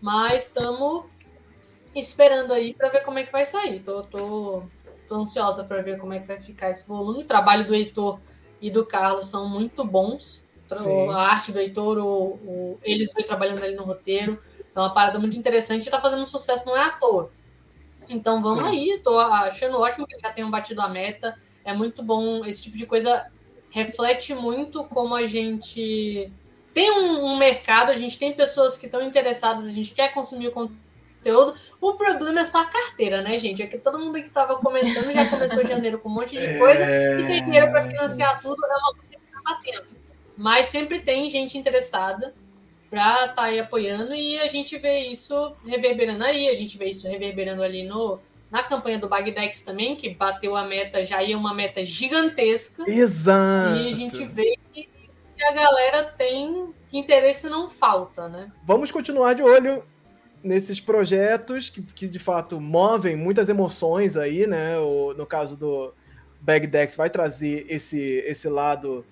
[0.00, 1.06] Mas estamos
[1.94, 3.80] esperando aí para ver como é que vai sair.
[3.80, 4.62] Tô, tô,
[5.08, 7.22] tô ansiosa para ver como é que vai ficar esse volume.
[7.24, 8.20] O trabalho do Heitor
[8.60, 10.40] e do Carlos são muito bons.
[10.76, 11.08] Sim.
[11.08, 14.38] A arte do Heitor, o, o, eles dois trabalhando ali no roteiro.
[14.70, 17.30] Então, é uma parada muito interessante e tá fazendo sucesso, não é à toa.
[18.10, 18.76] Então, vamos Sim.
[18.76, 19.00] aí.
[19.02, 21.34] Tô achando ótimo que já tenham batido a meta
[21.64, 22.44] é muito bom.
[22.44, 23.26] Esse tipo de coisa
[23.70, 26.30] reflete muito como a gente
[26.74, 30.48] tem um, um mercado, a gente tem pessoas que estão interessadas, a gente quer consumir
[30.48, 31.54] o conteúdo.
[31.80, 33.62] O problema é só a carteira, né, gente?
[33.62, 36.84] É que todo mundo que estava comentando já começou janeiro com um monte de coisa
[36.84, 37.20] é...
[37.20, 39.86] e tem dinheiro para financiar tudo, é uma coisa que está batendo.
[40.36, 42.34] Mas sempre tem gente interessada
[42.90, 46.86] para estar tá aí apoiando e a gente vê isso reverberando aí, a gente vê
[46.86, 48.18] isso reverberando ali no
[48.50, 52.82] na campanha do Bagdex também, que bateu a meta, já ia uma meta gigantesca.
[52.84, 53.76] Exato.
[53.76, 54.88] E a gente vê que
[55.40, 58.50] a galera tem que interesse não falta, né?
[58.64, 59.84] Vamos continuar de olho
[60.42, 64.76] nesses projetos que, que de fato movem muitas emoções aí, né?
[64.78, 65.94] O, no caso do
[66.40, 69.04] Bagdex vai trazer esse, esse lado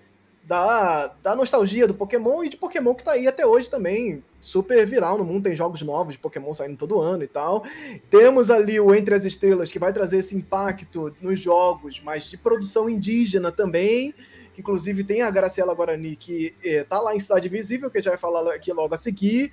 [0.49, 4.85] da, da nostalgia do Pokémon e de Pokémon que tá aí até hoje também, super
[4.87, 7.65] viral no mundo, tem jogos novos de Pokémon saindo todo ano e tal.
[8.11, 12.39] Temos ali o Entre as Estrelas, que vai trazer esse impacto nos jogos, mas de
[12.39, 14.15] produção indígena também,
[14.59, 18.09] inclusive tem a Graciela Guarani, que é, tá lá em Cidade Visível, que a gente
[18.09, 19.53] vai falar aqui logo a seguir.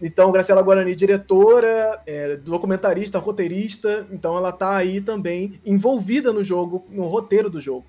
[0.00, 6.84] Então, Graciela Guarani, diretora, é, documentarista, roteirista, então ela tá aí também envolvida no jogo,
[6.90, 7.86] no roteiro do jogo.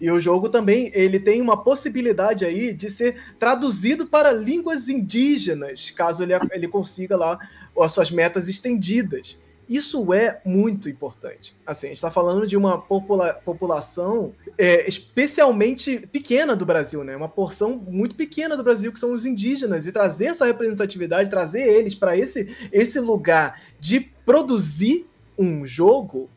[0.00, 5.90] E o jogo também ele tem uma possibilidade aí de ser traduzido para línguas indígenas,
[5.90, 7.38] caso ele, ele consiga lá
[7.78, 9.36] as suas metas estendidas.
[9.68, 11.56] Isso é muito importante.
[11.66, 17.16] Assim, a gente está falando de uma popula população é, especialmente pequena do Brasil, né?
[17.16, 21.62] Uma porção muito pequena do Brasil que são os indígenas e trazer essa representatividade, trazer
[21.62, 25.06] eles para esse esse lugar de produzir
[25.38, 26.28] um jogo,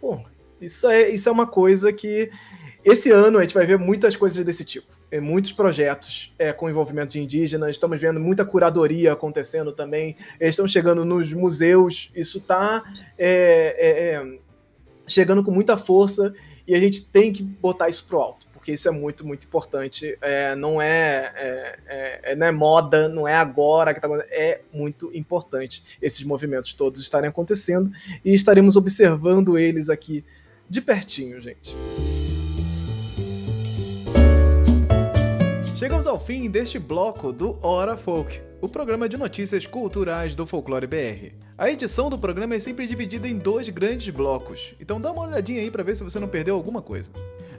[0.00, 0.20] pô,
[0.60, 2.30] isso é isso é uma coisa que
[2.84, 4.86] esse ano a gente vai ver muitas coisas desse tipo.
[5.10, 10.54] É, muitos projetos é, com envolvimento de indígenas, estamos vendo muita curadoria acontecendo também, eles
[10.54, 12.82] estão chegando nos museus, isso está
[13.16, 14.38] é, é, é,
[15.06, 16.34] chegando com muita força
[16.66, 20.16] e a gente tem que botar isso pro alto porque isso é muito, muito importante.
[20.22, 24.62] É, não é, é, é, não é moda, não é agora que está acontecendo, é
[24.72, 27.92] muito importante esses movimentos todos estarem acontecendo
[28.24, 30.24] e estaremos observando eles aqui
[30.66, 31.76] de pertinho, gente.
[35.74, 40.86] Chegamos ao fim deste bloco do Hora Folk, o programa de notícias culturais do Folclore
[40.86, 41.32] BR.
[41.58, 45.60] A edição do programa é sempre dividida em dois grandes blocos, então dá uma olhadinha
[45.60, 47.10] aí para ver se você não perdeu alguma coisa.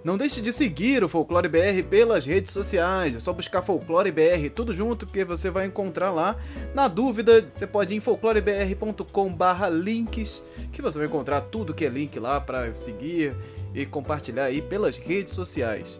[0.02, 3.18] Não deixe de seguir o Folclore BR pelas redes sociais.
[3.18, 6.38] É só buscar Folclore BR tudo junto que você vai encontrar lá.
[6.74, 10.42] Na dúvida, você pode ir em folclorebr.com/links,
[10.72, 13.36] que você vai encontrar tudo que é link lá para seguir
[13.74, 16.00] e compartilhar aí pelas redes sociais.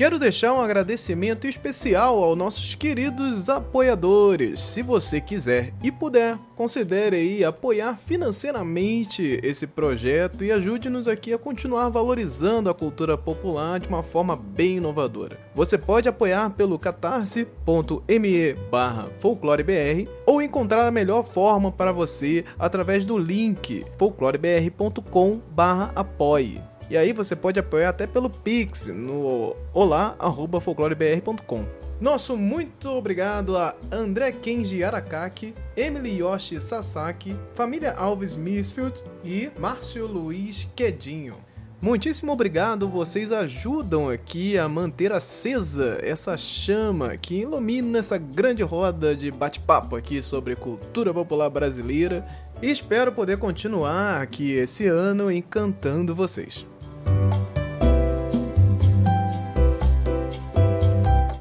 [0.00, 4.58] Quero deixar um agradecimento especial aos nossos queridos apoiadores.
[4.58, 11.38] Se você quiser e puder, considere aí apoiar financeiramente esse projeto e ajude-nos aqui a
[11.38, 15.38] continuar valorizando a cultura popular de uma forma bem inovadora.
[15.54, 23.04] Você pode apoiar pelo catarse.me barra folclorebr ou encontrar a melhor forma para você através
[23.04, 26.69] do link folclorebr.com barra apoie.
[26.90, 31.64] E aí você pode apoiar até pelo Pix no olá@folclorebr.com.
[32.00, 40.04] Nosso muito obrigado a André Kenji Arakaki, Emily Yoshi Sasaki, família Alves Misfield e Márcio
[40.04, 41.34] Luiz Quedinho.
[41.80, 49.16] Muitíssimo obrigado, vocês ajudam aqui a manter acesa essa chama que ilumina essa grande roda
[49.16, 52.26] de bate-papo aqui sobre cultura popular brasileira
[52.60, 56.66] e espero poder continuar aqui esse ano encantando vocês.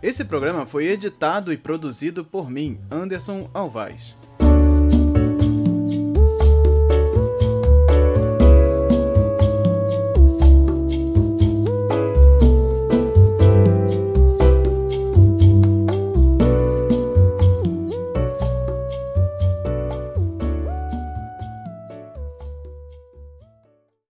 [0.01, 4.18] Esse programa foi editado e produzido por mim, Anderson Alvaz.